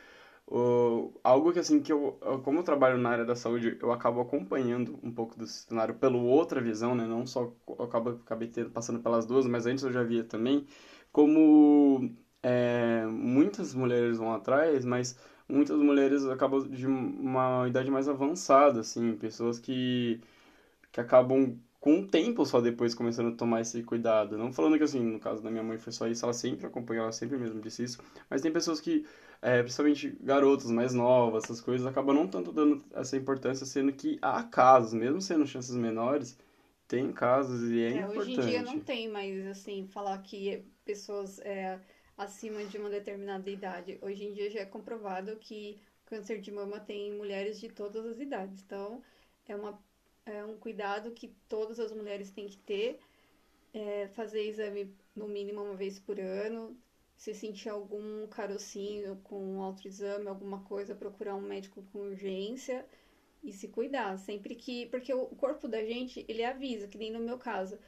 O, 0.46 1.12
algo 1.22 1.52
que 1.52 1.60
assim 1.60 1.80
que 1.80 1.92
eu, 1.92 2.18
como 2.44 2.58
eu 2.58 2.64
trabalho 2.64 2.98
na 2.98 3.10
área 3.10 3.24
da 3.24 3.36
saúde, 3.36 3.78
eu 3.80 3.92
acabo 3.92 4.20
acompanhando 4.20 4.98
um 5.02 5.12
pouco 5.12 5.38
do 5.38 5.46
cenário 5.46 5.94
pelo 5.94 6.24
outra 6.24 6.60
visão, 6.60 6.94
né? 6.94 7.06
Não 7.06 7.24
só 7.26 7.52
eu 7.68 7.84
acabo 7.84 8.10
acabei 8.10 8.48
tendo, 8.48 8.70
passando 8.70 9.00
pelas 9.00 9.26
duas, 9.26 9.46
mas 9.46 9.66
antes 9.66 9.84
eu 9.84 9.92
já 9.92 10.02
via 10.02 10.24
também 10.24 10.66
como 11.12 12.12
é, 12.42 13.06
muitas 13.06 13.74
mulheres 13.74 14.18
vão 14.18 14.32
atrás, 14.34 14.84
mas 14.84 15.16
muitas 15.50 15.78
mulheres 15.78 16.24
acabam 16.26 16.62
de 16.68 16.86
uma 16.86 17.66
idade 17.68 17.90
mais 17.90 18.08
avançada, 18.08 18.80
assim, 18.80 19.16
pessoas 19.16 19.58
que 19.58 20.20
que 20.92 21.00
acabam 21.00 21.56
com 21.80 22.00
o 22.00 22.06
tempo 22.06 22.44
só 22.44 22.60
depois 22.60 22.94
começando 22.94 23.28
a 23.32 23.36
tomar 23.36 23.62
esse 23.62 23.82
cuidado. 23.82 24.36
Não 24.36 24.52
falando 24.52 24.76
que 24.76 24.84
assim, 24.84 25.00
no 25.00 25.18
caso 25.18 25.42
da 25.42 25.50
minha 25.50 25.62
mãe 25.62 25.78
foi 25.78 25.92
só 25.92 26.06
isso, 26.06 26.24
ela 26.24 26.34
sempre 26.34 26.66
acompanhou, 26.66 27.04
ela 27.04 27.12
sempre 27.12 27.38
mesmo 27.38 27.60
disse 27.60 27.84
isso. 27.84 27.98
Mas 28.28 28.42
tem 28.42 28.52
pessoas 28.52 28.80
que, 28.80 29.06
é, 29.40 29.62
principalmente 29.62 30.16
garotas 30.20 30.70
mais 30.70 30.92
novas, 30.92 31.44
essas 31.44 31.60
coisas, 31.60 31.86
acabam 31.86 32.14
não 32.14 32.28
tanto 32.28 32.52
dando 32.52 32.84
essa 32.92 33.16
importância, 33.16 33.64
sendo 33.64 33.92
que 33.92 34.18
há 34.20 34.42
casos, 34.42 34.92
mesmo 34.92 35.20
sendo 35.22 35.46
chances 35.46 35.74
menores, 35.74 36.38
tem 36.86 37.12
casos 37.12 37.70
e 37.70 37.80
é, 37.80 37.86
é 37.86 37.96
importante. 37.98 38.18
Hoje 38.18 38.32
em 38.32 38.40
dia 38.40 38.62
não 38.62 38.80
tem 38.80 39.08
mais, 39.08 39.46
assim, 39.46 39.86
falar 39.86 40.18
que 40.18 40.62
pessoas 40.84 41.38
é, 41.40 41.80
acima 42.20 42.62
de 42.64 42.76
uma 42.76 42.90
determinada 42.90 43.48
idade. 43.48 43.98
Hoje 44.02 44.24
em 44.24 44.32
dia 44.34 44.50
já 44.50 44.60
é 44.60 44.66
comprovado 44.66 45.36
que 45.36 45.80
câncer 46.04 46.38
de 46.38 46.52
mama 46.52 46.78
tem 46.78 47.12
mulheres 47.12 47.58
de 47.58 47.70
todas 47.70 48.04
as 48.04 48.20
idades. 48.20 48.62
Então, 48.62 49.02
é 49.48 49.56
uma 49.56 49.80
é 50.26 50.44
um 50.44 50.56
cuidado 50.58 51.12
que 51.12 51.28
todas 51.48 51.80
as 51.80 51.90
mulheres 51.92 52.30
têm 52.30 52.46
que 52.46 52.58
ter. 52.58 53.00
É 53.72 54.08
fazer 54.08 54.42
exame 54.42 54.94
no 55.16 55.26
mínimo 55.26 55.62
uma 55.62 55.74
vez 55.74 55.98
por 55.98 56.20
ano. 56.20 56.76
Se 57.16 57.34
sentir 57.34 57.70
algum 57.70 58.26
carocinho 58.28 59.16
com 59.24 59.62
autoexame, 59.62 60.28
alguma 60.28 60.60
coisa, 60.64 60.94
procurar 60.94 61.36
um 61.36 61.40
médico 61.40 61.82
com 61.90 62.00
urgência 62.00 62.84
e 63.42 63.50
se 63.52 63.68
cuidar. 63.68 64.18
Sempre 64.18 64.54
que. 64.54 64.86
Porque 64.86 65.12
o 65.14 65.26
corpo 65.28 65.66
da 65.66 65.82
gente, 65.82 66.24
ele 66.28 66.44
avisa, 66.44 66.86
que 66.86 66.98
nem 66.98 67.10
no 67.10 67.20
meu 67.20 67.38
caso. 67.38 67.78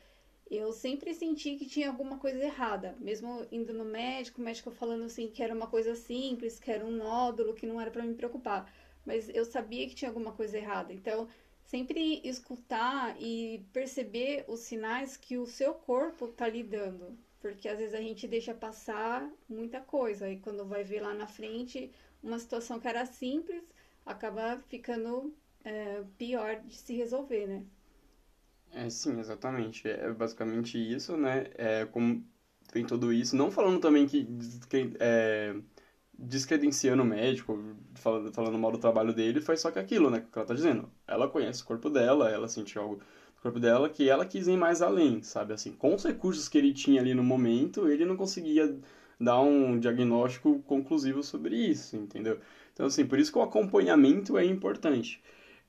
Eu 0.53 0.71
sempre 0.71 1.15
senti 1.15 1.57
que 1.57 1.65
tinha 1.65 1.89
alguma 1.89 2.19
coisa 2.19 2.39
errada, 2.45 2.95
mesmo 3.01 3.47
indo 3.51 3.73
no 3.73 3.87
médico, 3.87 4.39
o 4.39 4.45
médico 4.45 4.71
falando 4.71 5.05
assim 5.05 5.27
que 5.31 5.43
era 5.43 5.55
uma 5.55 5.67
coisa 5.67 5.95
simples, 5.95 6.61
que 6.61 6.71
era 6.71 6.85
um 6.85 6.91
nódulo, 6.91 7.55
que 7.55 7.67
não 7.67 7.81
era 7.81 7.91
para 7.91 8.05
me 8.05 8.15
preocupar. 8.15 8.71
Mas 9.03 9.31
eu 9.31 9.47
sabia 9.47 9.89
que 9.89 9.95
tinha 9.95 10.11
alguma 10.11 10.33
coisa 10.33 10.59
errada. 10.59 10.93
Então, 10.93 11.27
sempre 11.65 12.21
escutar 12.23 13.17
e 13.19 13.65
perceber 13.73 14.45
os 14.47 14.61
sinais 14.61 15.17
que 15.17 15.39
o 15.39 15.47
seu 15.47 15.73
corpo 15.73 16.27
está 16.27 16.47
lhe 16.49 16.63
dando. 16.63 17.17
Porque 17.41 17.67
às 17.67 17.79
vezes 17.79 17.95
a 17.95 18.01
gente 18.03 18.29
deixa 18.29 18.53
passar 18.53 19.33
muita 19.49 19.81
coisa 19.81 20.29
e 20.31 20.39
quando 20.39 20.67
vai 20.67 20.85
ver 20.85 21.01
lá 21.01 21.15
na 21.15 21.27
frente 21.27 21.91
uma 22.23 22.39
situação 22.39 22.79
que 22.79 22.87
era 22.87 23.07
simples 23.07 23.65
acaba 24.05 24.63
ficando 24.69 25.35
é, 25.65 26.05
pior 26.19 26.61
de 26.61 26.77
se 26.77 26.95
resolver, 26.95 27.47
né? 27.47 27.65
É, 28.73 28.89
sim, 28.89 29.19
exatamente. 29.19 29.89
É 29.89 30.13
basicamente 30.13 30.79
isso, 30.79 31.17
né? 31.17 31.45
É, 31.57 31.85
como 31.87 32.25
tem 32.73 32.85
tudo 32.87 33.13
isso. 33.13 33.37
Não 33.37 33.51
falando 33.51 33.79
também 33.81 34.07
que, 34.07 34.27
é, 34.99 35.55
descredenciando 36.19 37.03
o 37.03 37.07
médico, 37.07 37.59
falando, 37.97 38.33
falando 38.33 38.59
mal 38.59 38.73
do 38.73 38.79
trabalho 38.79 39.13
dele, 39.15 39.41
foi 39.41 39.57
só 39.57 39.71
que 39.71 39.79
aquilo, 39.79 40.11
né? 40.11 40.21
Que 40.33 40.39
ela 40.39 40.47
tá 40.47 40.55
dizendo. 40.55 40.91
Ela 41.07 41.29
conhece 41.29 41.63
o 41.63 41.67
corpo 41.67 41.91
dela, 41.91 42.31
ela 42.31 42.49
sentiu 42.49 42.83
algo 42.83 42.97
no 42.97 43.43
corpo 43.43 43.61
dela 43.61 43.89
que 43.91 44.09
ela 44.09 44.27
quis 44.27 44.49
ir 44.49 44.57
mais 44.57 44.83
além, 44.83 45.23
sabe? 45.23 45.53
Assim, 45.55 45.73
com 45.73 45.95
os 45.95 46.05
recursos 46.05 46.49
que 46.49 46.59
ele 46.59 46.73
tinha 46.75 47.01
ali 47.01 47.15
no 47.15 47.25
momento, 47.25 47.89
ele 47.89 48.05
não 48.07 48.17
conseguia 48.17 48.79
dar 49.21 49.41
um 49.41 49.79
diagnóstico 49.79 50.61
conclusivo 50.63 51.23
sobre 51.23 51.57
isso, 51.57 51.97
entendeu? 51.97 52.41
Então, 52.73 52.87
assim, 52.87 53.07
por 53.07 53.19
isso 53.19 53.33
que 53.33 53.39
o 53.39 53.43
acompanhamento 53.43 54.39
é 54.39 54.45
importante. 54.45 55.23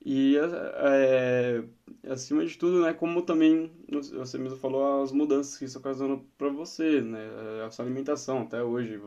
E, 0.04 0.36
é, 0.36 1.62
acima 2.10 2.44
de 2.44 2.56
tudo, 2.58 2.82
né, 2.82 2.92
como 2.92 3.22
também 3.22 3.70
você 4.12 4.36
mesmo 4.36 4.58
falou, 4.58 5.02
as 5.02 5.10
mudanças 5.10 5.56
que 5.56 5.64
isso 5.64 5.78
ocasionou 5.78 6.22
para 6.36 6.50
você, 6.50 7.00
né, 7.00 7.18
a 7.66 7.70
sua 7.70 7.84
alimentação 7.84 8.42
até 8.42 8.62
hoje. 8.62 8.98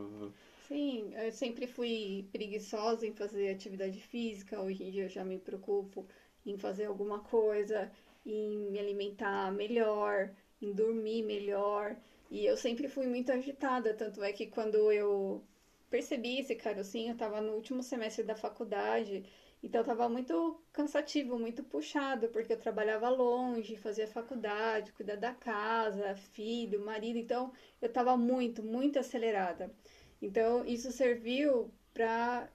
Sim, 0.66 1.10
eu 1.14 1.32
sempre 1.32 1.66
fui 1.66 2.26
preguiçosa 2.30 3.06
em 3.06 3.12
fazer 3.12 3.48
atividade 3.50 3.98
física. 4.00 4.60
Hoje 4.60 4.84
em 4.84 4.90
dia 4.90 5.04
eu 5.04 5.08
já 5.08 5.24
me 5.24 5.38
preocupo 5.38 6.06
em 6.44 6.56
fazer 6.56 6.84
alguma 6.84 7.20
coisa, 7.20 7.90
em 8.24 8.58
me 8.70 8.78
alimentar 8.78 9.50
melhor, 9.50 10.30
em 10.60 10.72
dormir 10.72 11.22
melhor. 11.22 11.96
E 12.30 12.44
eu 12.44 12.56
sempre 12.56 12.86
fui 12.88 13.06
muito 13.06 13.32
agitada, 13.32 13.94
tanto 13.94 14.22
é 14.22 14.32
que 14.32 14.46
quando 14.46 14.92
eu 14.92 15.42
percebi 15.88 16.38
esse 16.38 16.54
carocinho, 16.54 17.08
eu 17.08 17.12
estava 17.12 17.40
no 17.40 17.52
último 17.54 17.82
semestre 17.82 18.22
da 18.22 18.34
faculdade, 18.34 19.24
então 19.62 19.80
estava 19.80 20.08
muito 20.08 20.60
cansativo, 20.72 21.38
muito 21.38 21.64
puxado, 21.64 22.28
porque 22.28 22.52
eu 22.52 22.58
trabalhava 22.58 23.08
longe, 23.08 23.76
fazia 23.76 24.06
faculdade, 24.06 24.92
cuidar 24.92 25.16
da 25.16 25.34
casa, 25.34 26.14
filho, 26.14 26.84
marido, 26.84 27.18
então 27.18 27.52
eu 27.80 27.88
estava 27.88 28.16
muito, 28.16 28.62
muito 28.62 28.98
acelerada. 28.98 29.74
Então, 30.20 30.64
isso 30.64 30.90
serviu 30.92 31.72
para 31.92 32.48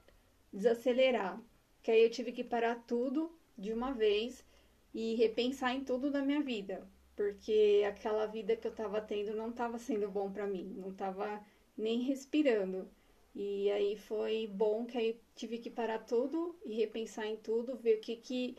desacelerar. 0.51 1.41
Que 1.81 1.91
aí 1.91 2.03
eu 2.03 2.09
tive 2.09 2.31
que 2.31 2.43
parar 2.43 2.75
tudo 2.87 3.31
de 3.57 3.73
uma 3.73 3.91
vez 3.93 4.45
e 4.93 5.15
repensar 5.15 5.73
em 5.73 5.83
tudo 5.83 6.11
da 6.11 6.21
minha 6.21 6.41
vida. 6.41 6.87
Porque 7.15 7.83
aquela 7.87 8.25
vida 8.25 8.55
que 8.55 8.67
eu 8.67 8.71
estava 8.71 9.01
tendo 9.01 9.35
não 9.35 9.49
estava 9.49 9.77
sendo 9.77 10.09
bom 10.09 10.31
para 10.31 10.47
mim, 10.47 10.73
não 10.77 10.91
estava 10.91 11.43
nem 11.77 11.99
respirando. 12.01 12.89
E 13.35 13.71
aí 13.71 13.95
foi 13.97 14.47
bom 14.47 14.85
que 14.85 14.97
aí 14.97 15.19
tive 15.35 15.57
que 15.59 15.69
parar 15.69 15.99
tudo 15.99 16.55
e 16.65 16.75
repensar 16.75 17.25
em 17.27 17.37
tudo, 17.37 17.77
ver 17.77 17.97
o 17.97 18.01
que 18.01 18.15
que 18.17 18.57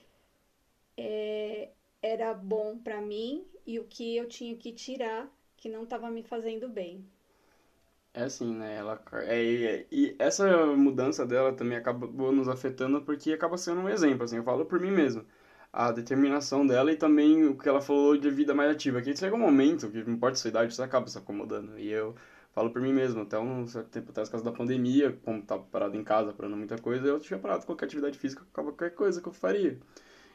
é, 0.96 1.72
era 2.02 2.34
bom 2.34 2.78
para 2.78 3.00
mim 3.00 3.46
e 3.66 3.78
o 3.78 3.84
que 3.86 4.16
eu 4.16 4.28
tinha 4.28 4.56
que 4.56 4.72
tirar 4.72 5.30
que 5.56 5.68
não 5.68 5.84
estava 5.84 6.10
me 6.10 6.22
fazendo 6.22 6.68
bem. 6.68 7.04
É 8.12 8.22
assim, 8.24 8.54
né? 8.54 8.76
Ela, 8.76 9.02
é, 9.24 9.86
e 9.90 10.14
essa 10.20 10.66
mudança 10.76 11.26
dela 11.26 11.52
também 11.52 11.76
acabou 11.76 12.30
nos 12.32 12.48
afetando 12.48 13.02
porque 13.02 13.32
acaba 13.32 13.58
sendo 13.58 13.80
um 13.80 13.88
exemplo, 13.88 14.22
assim, 14.24 14.36
eu 14.36 14.44
falo 14.44 14.64
por 14.66 14.78
mim 14.80 14.90
mesmo. 14.92 15.26
A 15.72 15.90
determinação 15.90 16.64
dela 16.64 16.92
e 16.92 16.96
também 16.96 17.44
o 17.44 17.58
que 17.58 17.68
ela 17.68 17.80
falou 17.80 18.16
de 18.16 18.30
vida 18.30 18.54
mais 18.54 18.70
ativa. 18.70 19.02
Que 19.02 19.16
chega 19.16 19.34
um 19.34 19.38
momento, 19.40 19.90
que 19.90 20.04
não 20.04 20.12
importa 20.14 20.34
a 20.34 20.36
sua 20.40 20.48
idade, 20.50 20.74
você 20.74 20.82
acaba 20.82 21.08
se 21.08 21.18
acomodando. 21.18 21.76
E 21.78 21.90
eu 21.90 22.14
falo 22.54 22.70
por 22.70 22.80
mim 22.80 22.92
mesmo, 22.92 23.22
até 23.22 23.38
um 23.38 23.66
certo 23.66 23.88
tempo 23.88 24.10
atrás, 24.10 24.28
por 24.28 24.36
causa 24.36 24.44
da 24.50 24.56
pandemia, 24.56 25.12
como 25.24 25.42
tava 25.42 25.64
parado 25.64 25.96
em 25.96 26.04
casa, 26.04 26.32
parando 26.32 26.56
muita 26.56 26.78
coisa, 26.78 27.06
eu 27.06 27.18
tinha 27.18 27.38
parado 27.38 27.66
qualquer 27.66 27.86
atividade 27.86 28.16
física, 28.16 28.44
qualquer 28.52 28.94
coisa 28.94 29.20
que 29.20 29.28
eu 29.28 29.32
faria. 29.32 29.78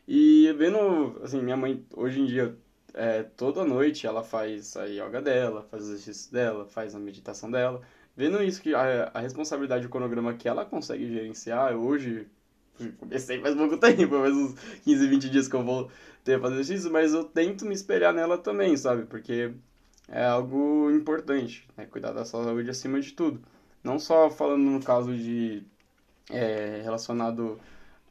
E 0.07 0.53
vendo, 0.57 1.19
assim, 1.23 1.41
minha 1.41 1.55
mãe, 1.55 1.85
hoje 1.95 2.19
em 2.19 2.25
dia, 2.25 2.57
é, 2.93 3.23
toda 3.23 3.63
noite 3.63 4.05
ela 4.05 4.23
faz 4.23 4.75
a 4.75 4.85
yoga 4.85 5.21
dela, 5.21 5.63
faz 5.71 5.83
os 5.83 5.89
exercícios 5.91 6.27
dela, 6.27 6.65
faz 6.65 6.93
a 6.95 6.99
meditação 6.99 7.49
dela. 7.49 7.81
Vendo 8.17 8.43
isso, 8.43 8.61
que 8.61 8.73
a, 8.75 9.11
a 9.13 9.19
responsabilidade 9.19 9.83
do 9.83 9.89
cronograma 9.89 10.33
que 10.33 10.47
ela 10.47 10.65
consegue 10.65 11.07
gerenciar, 11.07 11.75
hoje, 11.75 12.27
comecei 12.99 13.39
faz 13.41 13.55
pouco 13.55 13.77
tempo, 13.77 14.19
faz 14.19 14.33
uns 14.33 14.55
15, 14.83 15.07
20 15.07 15.29
dias 15.29 15.47
que 15.47 15.55
eu 15.55 15.63
vou 15.63 15.89
ter 16.23 16.35
a 16.35 16.39
fazer 16.39 16.73
isso, 16.73 16.91
mas 16.91 17.13
eu 17.13 17.23
tento 17.23 17.65
me 17.65 17.73
espelhar 17.73 18.13
nela 18.13 18.37
também, 18.37 18.75
sabe? 18.75 19.05
Porque 19.05 19.53
é 20.11 20.25
algo 20.25 20.91
importante, 20.91 21.67
né? 21.77 21.85
Cuidar 21.85 22.11
da 22.11 22.25
saúde 22.25 22.69
acima 22.69 22.99
de 22.99 23.11
tudo. 23.13 23.41
Não 23.83 23.99
só 23.99 24.29
falando 24.29 24.63
no 24.63 24.83
caso 24.83 25.15
de 25.15 25.63
é, 26.29 26.81
relacionado 26.83 27.59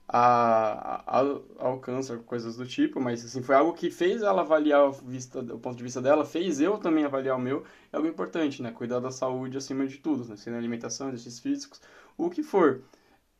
a, 0.08 1.02
a, 1.06 1.20
ao 1.58 1.78
câncer, 1.80 2.18
coisas 2.20 2.56
do 2.56 2.66
tipo, 2.66 2.98
mas 3.00 3.24
assim, 3.24 3.42
foi 3.42 3.54
algo 3.54 3.74
que 3.74 3.90
fez 3.90 4.22
ela 4.22 4.40
avaliar 4.40 4.88
o, 4.88 4.92
vista, 4.92 5.40
o 5.40 5.58
ponto 5.58 5.76
de 5.76 5.82
vista 5.82 6.00
dela, 6.00 6.24
fez 6.24 6.60
eu 6.60 6.78
também 6.78 7.04
avaliar 7.04 7.36
o 7.36 7.40
meu, 7.40 7.64
é 7.92 7.96
algo 7.96 8.08
importante, 8.08 8.62
né? 8.62 8.70
Cuidar 8.72 9.00
da 9.00 9.10
saúde 9.10 9.58
acima 9.58 9.86
de 9.86 9.98
tudo, 9.98 10.24
né? 10.24 10.36
Sendo 10.36 10.56
alimentação, 10.56 11.08
exercícios 11.08 11.40
físicos, 11.40 11.80
o 12.16 12.30
que 12.30 12.42
for. 12.42 12.82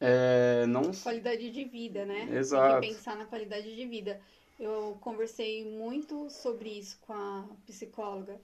É, 0.01 0.67
não... 0.67 0.93
Qualidade 0.93 1.51
de 1.51 1.65
vida, 1.65 2.05
né? 2.05 2.29
Exato. 2.31 2.81
Tem 2.81 2.91
que 2.91 2.97
pensar 2.97 3.17
na 3.17 3.25
qualidade 3.25 3.75
de 3.75 3.87
vida. 3.87 4.21
Eu 4.59 4.99
conversei 5.01 5.65
muito 5.65 6.29
sobre 6.31 6.69
isso 6.69 6.99
com 7.01 7.13
a 7.13 7.49
psicóloga, 7.65 8.41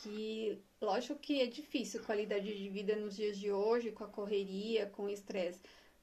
que 0.00 0.58
lógico 0.80 1.18
que 1.18 1.40
é 1.40 1.46
difícil 1.46 2.02
qualidade 2.02 2.52
de 2.52 2.68
vida 2.68 2.96
nos 2.96 3.14
dias 3.14 3.38
de 3.38 3.52
hoje, 3.52 3.92
com 3.92 4.02
a 4.02 4.08
correria, 4.08 4.86
com 4.86 5.04
o 5.04 5.10
estresse. 5.10 5.60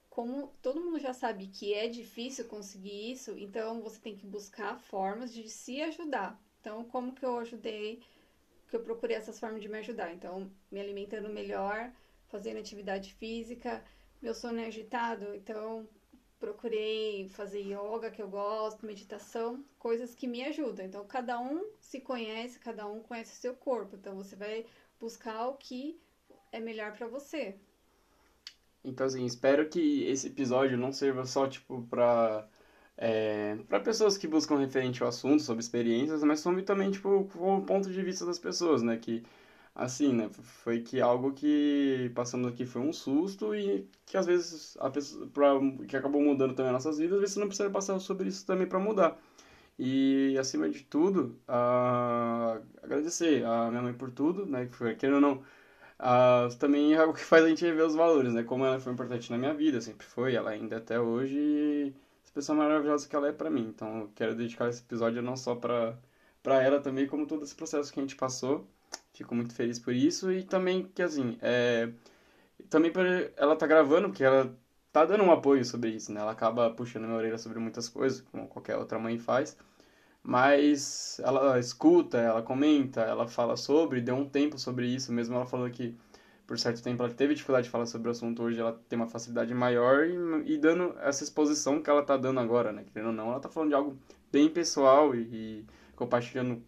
Como 0.09 0.53
todo 0.61 0.79
mundo 0.79 0.97
já 0.99 1.13
sabe 1.13 1.47
que 1.47 1.73
é 1.73 1.87
difícil 1.89 2.45
conseguir 2.45 3.11
isso, 3.11 3.37
então 3.37 3.81
você 3.81 3.99
tem 3.99 4.15
que 4.15 4.25
buscar 4.25 4.79
formas 4.79 5.33
de 5.33 5.49
se 5.49 5.81
ajudar. 5.81 6.41
Então, 6.61 6.85
como 6.85 7.13
que 7.13 7.25
eu 7.25 7.37
ajudei, 7.37 8.01
que 8.69 8.75
eu 8.75 8.81
procurei 8.81 9.17
essas 9.17 9.39
formas 9.39 9.61
de 9.61 9.67
me 9.67 9.79
ajudar? 9.79 10.13
Então, 10.13 10.49
me 10.71 10.79
alimentando 10.79 11.29
melhor, 11.29 11.91
fazendo 12.29 12.59
atividade 12.59 13.13
física, 13.13 13.83
meu 14.21 14.33
sono 14.33 14.59
é 14.59 14.67
agitado, 14.67 15.35
então 15.35 15.87
procurei 16.39 17.27
fazer 17.29 17.59
yoga, 17.59 18.09
que 18.09 18.21
eu 18.21 18.29
gosto, 18.29 18.85
meditação, 18.85 19.63
coisas 19.77 20.15
que 20.15 20.27
me 20.27 20.43
ajudam. 20.43 20.85
Então, 20.85 21.05
cada 21.05 21.39
um 21.39 21.65
se 21.81 21.99
conhece, 21.99 22.59
cada 22.59 22.87
um 22.87 23.01
conhece 23.01 23.33
o 23.33 23.41
seu 23.41 23.53
corpo. 23.53 23.95
Então, 23.95 24.15
você 24.15 24.35
vai 24.35 24.65
buscar 24.99 25.47
o 25.47 25.55
que 25.55 25.99
é 26.51 26.59
melhor 26.59 26.93
para 26.93 27.07
você. 27.07 27.55
Então, 28.83 29.05
assim, 29.05 29.25
espero 29.25 29.67
que 29.67 30.03
esse 30.05 30.27
episódio 30.27 30.77
não 30.77 30.93
sirva 30.93 31.25
só, 31.25 31.47
tipo, 31.47 31.83
pra, 31.89 32.47
é, 32.97 33.57
para 33.67 33.81
pessoas 33.81 34.17
que 34.17 34.27
buscam 34.27 34.57
referente 34.57 35.03
ao 35.03 35.09
assunto, 35.09 35.43
sobre 35.43 35.61
experiências, 35.61 36.23
mas 36.23 36.41
também, 36.65 36.89
tipo, 36.89 37.09
o 37.09 37.61
ponto 37.65 37.91
de 37.91 38.01
vista 38.01 38.25
das 38.25 38.39
pessoas, 38.39 38.81
né? 38.81 38.97
Que 38.97 39.23
assim, 39.75 40.13
né? 40.13 40.29
Foi 40.31 40.81
que 40.81 41.01
algo 41.01 41.33
que 41.33 42.11
passamos 42.15 42.51
aqui 42.51 42.65
foi 42.65 42.81
um 42.81 42.93
susto 42.93 43.55
e 43.55 43.87
que 44.05 44.17
às 44.17 44.25
vezes 44.25 44.77
a 44.79 44.89
pessoa, 44.89 45.27
pra, 45.27 45.51
que 45.87 45.95
acabou 45.97 46.21
mudando 46.21 46.53
também 46.55 46.71
nossas 46.71 46.97
vidas, 46.97 47.15
às 47.15 47.21
vezes 47.21 47.37
não 47.37 47.47
precisa 47.47 47.69
passar 47.69 47.99
sobre 47.99 48.29
isso 48.29 48.45
também 48.45 48.67
para 48.67 48.79
mudar. 48.79 49.19
E 49.77 50.37
acima 50.39 50.69
de 50.69 50.83
tudo, 50.83 51.39
uh, 51.47 52.61
agradecer 52.83 53.45
a 53.45 53.69
minha 53.69 53.81
mãe 53.81 53.93
por 53.93 54.11
tudo, 54.11 54.45
né? 54.45 54.65
Que 54.67 54.75
foi, 54.75 54.95
querendo 54.95 55.15
ou 55.15 55.21
não, 55.21 55.33
uh, 55.99 56.55
também 56.59 56.93
é 56.93 56.97
algo 56.97 57.13
que 57.13 57.23
faz 57.23 57.43
a 57.45 57.49
gente 57.49 57.63
rever 57.65 57.85
os 57.85 57.95
valores, 57.95 58.33
né? 58.33 58.43
Como 58.43 58.65
ela 58.65 58.79
foi 58.79 58.93
importante 58.93 59.31
na 59.31 59.37
minha 59.37 59.53
vida, 59.53 59.81
sempre 59.81 60.05
foi, 60.05 60.35
ela 60.35 60.51
ainda 60.51 60.75
é 60.75 60.79
até 60.79 60.99
hoje, 60.99 61.35
e 61.37 61.93
essa 62.23 62.33
pessoa 62.33 62.57
maravilhosa 62.57 63.07
que 63.07 63.15
ela 63.15 63.27
é 63.29 63.31
para 63.31 63.49
mim. 63.49 63.67
Então, 63.69 64.01
eu 64.01 64.11
quero 64.15 64.35
dedicar 64.35 64.69
esse 64.69 64.81
episódio 64.81 65.21
não 65.21 65.35
só 65.37 65.55
para 65.55 65.97
para 66.43 66.61
ela 66.63 66.79
também, 66.81 67.07
como 67.07 67.27
todo 67.27 67.43
esse 67.43 67.55
processo 67.55 67.91
que 67.91 67.99
a 67.99 68.03
gente 68.03 68.15
passou. 68.15 68.67
Fico 69.19 69.35
muito 69.35 69.53
feliz 69.53 69.77
por 69.77 69.93
isso 69.93 70.31
e 70.31 70.43
também 70.43 70.89
que, 70.95 71.01
assim, 71.01 71.37
é... 71.41 71.89
também 72.69 72.89
por 72.89 73.05
ela 73.35 73.53
tá 73.53 73.67
gravando, 73.67 74.07
porque 74.07 74.23
ela 74.23 74.57
tá 74.93 75.03
dando 75.03 75.25
um 75.25 75.31
apoio 75.31 75.65
sobre 75.65 75.89
isso, 75.89 76.13
né? 76.13 76.21
Ela 76.21 76.31
acaba 76.31 76.69
puxando 76.71 77.03
minha 77.03 77.17
orelha 77.17 77.37
sobre 77.37 77.59
muitas 77.59 77.89
coisas, 77.89 78.21
como 78.21 78.47
qualquer 78.47 78.77
outra 78.77 78.97
mãe 78.97 79.17
faz. 79.17 79.57
Mas 80.23 81.19
ela 81.21 81.59
escuta, 81.59 82.17
ela 82.17 82.41
comenta, 82.41 83.01
ela 83.01 83.27
fala 83.27 83.57
sobre, 83.57 83.99
deu 83.99 84.15
um 84.15 84.29
tempo 84.29 84.57
sobre 84.57 84.87
isso, 84.87 85.11
mesmo 85.11 85.35
ela 85.35 85.45
falou 85.45 85.69
que 85.69 85.97
por 86.47 86.57
certo 86.57 86.81
tempo 86.81 87.03
ela 87.03 87.13
teve 87.13 87.33
dificuldade 87.33 87.65
de 87.65 87.71
falar 87.71 87.87
sobre 87.87 88.07
o 88.07 88.11
assunto, 88.11 88.41
hoje 88.43 88.59
ela 88.59 88.79
tem 88.87 88.97
uma 88.97 89.07
facilidade 89.07 89.53
maior 89.53 90.05
e, 90.07 90.53
e 90.53 90.57
dando 90.57 90.95
essa 91.01 91.25
exposição 91.25 91.81
que 91.81 91.89
ela 91.89 92.03
tá 92.03 92.15
dando 92.15 92.39
agora, 92.39 92.71
né? 92.71 92.85
Querendo 92.93 93.07
ou 93.07 93.13
não, 93.13 93.31
ela 93.31 93.39
tá 93.41 93.49
falando 93.49 93.69
de 93.69 93.75
algo 93.75 93.97
bem 94.31 94.49
pessoal 94.49 95.13
e, 95.13 95.19
e 95.19 95.65
compartilhando 95.95 96.63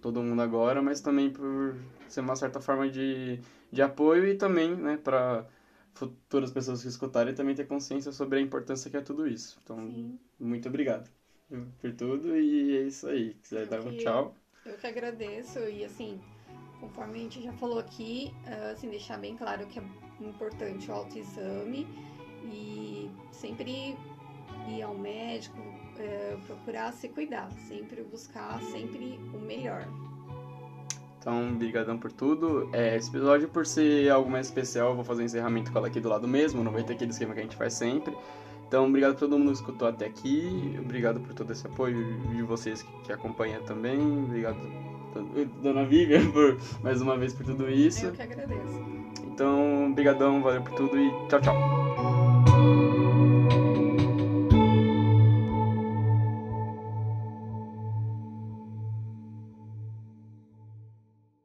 todo 0.00 0.22
mundo 0.22 0.42
agora, 0.42 0.82
mas 0.82 1.00
também 1.00 1.30
por 1.30 1.76
ser 2.08 2.20
uma 2.20 2.36
certa 2.36 2.60
forma 2.60 2.88
de, 2.88 3.40
de 3.70 3.82
apoio 3.82 4.26
e 4.26 4.34
também, 4.34 4.74
né, 4.74 4.96
para 4.96 5.46
futuras 5.94 6.50
pessoas 6.50 6.82
que 6.82 6.88
escutarem 6.88 7.34
também 7.34 7.54
ter 7.54 7.66
consciência 7.66 8.12
sobre 8.12 8.38
a 8.38 8.42
importância 8.42 8.90
que 8.90 8.96
é 8.96 9.00
tudo 9.00 9.26
isso. 9.26 9.58
Então, 9.62 9.76
Sim. 9.76 10.18
muito 10.38 10.68
obrigado 10.68 11.10
por 11.80 11.92
tudo 11.92 12.36
e 12.36 12.76
é 12.76 12.82
isso 12.82 13.08
aí. 13.08 13.34
Quiser 13.34 13.66
dar 13.66 13.80
um 13.80 13.96
tchau. 13.96 14.34
Eu 14.64 14.76
que 14.76 14.86
agradeço 14.86 15.58
e 15.60 15.84
assim, 15.84 16.20
conforme 16.80 17.18
a 17.18 17.22
gente 17.22 17.42
já 17.42 17.52
falou 17.54 17.78
aqui, 17.78 18.32
ah, 18.46 18.72
assim, 18.72 18.88
deixar 18.88 19.18
bem 19.18 19.36
claro 19.36 19.66
que 19.66 19.78
é 19.78 19.82
importante 20.20 20.90
o 20.90 20.94
autoexame 20.94 21.86
e 22.44 23.10
sempre 23.32 23.96
ir 24.68 24.82
ao 24.82 24.94
médico, 24.94 25.58
é, 25.98 26.36
procurar 26.46 26.92
se 26.92 27.08
cuidar, 27.08 27.50
sempre 27.68 28.02
buscar 28.02 28.60
sempre 28.62 29.18
o 29.34 29.38
melhor. 29.38 29.86
Então, 31.18 31.54
brigadão 31.54 31.98
por 31.98 32.12
tudo. 32.12 32.70
É, 32.72 32.96
esse 32.96 33.08
episódio, 33.08 33.48
por 33.48 33.66
ser 33.66 34.08
algo 34.08 34.30
mais 34.30 34.46
especial, 34.46 34.90
eu 34.90 34.94
vou 34.94 35.04
fazer 35.04 35.22
um 35.22 35.26
encerramento 35.26 35.72
com 35.72 35.78
ela 35.78 35.88
aqui 35.88 36.00
do 36.00 36.08
lado 36.08 36.28
mesmo, 36.28 36.62
não 36.62 36.72
vai 36.72 36.84
ter 36.84 36.94
aquele 36.94 37.10
esquema 37.10 37.34
que 37.34 37.40
a 37.40 37.42
gente 37.42 37.56
faz 37.56 37.74
sempre. 37.74 38.16
Então, 38.66 38.86
obrigado 38.86 39.12
a 39.12 39.16
todo 39.16 39.38
mundo 39.38 39.48
que 39.48 39.54
escutou 39.54 39.88
até 39.88 40.06
aqui, 40.06 40.76
obrigado 40.78 41.20
por 41.20 41.34
todo 41.34 41.50
esse 41.52 41.66
apoio 41.66 42.20
de 42.28 42.42
vocês 42.42 42.82
que, 42.82 43.02
que 43.04 43.12
acompanham 43.12 43.62
também, 43.62 43.98
obrigado 44.24 44.58
Dona 45.62 45.84
Vivian 45.84 46.30
por 46.32 46.58
mais 46.82 47.00
uma 47.00 47.16
vez 47.16 47.32
por 47.32 47.44
tudo 47.46 47.68
isso. 47.68 48.06
Eu 48.06 48.12
que 48.12 48.22
agradeço. 48.22 48.84
Então, 49.24 49.92
brigadão, 49.94 50.42
valeu 50.42 50.62
por 50.62 50.74
tudo 50.74 50.98
e 50.98 51.10
tchau, 51.28 51.40
tchau. 51.40 52.87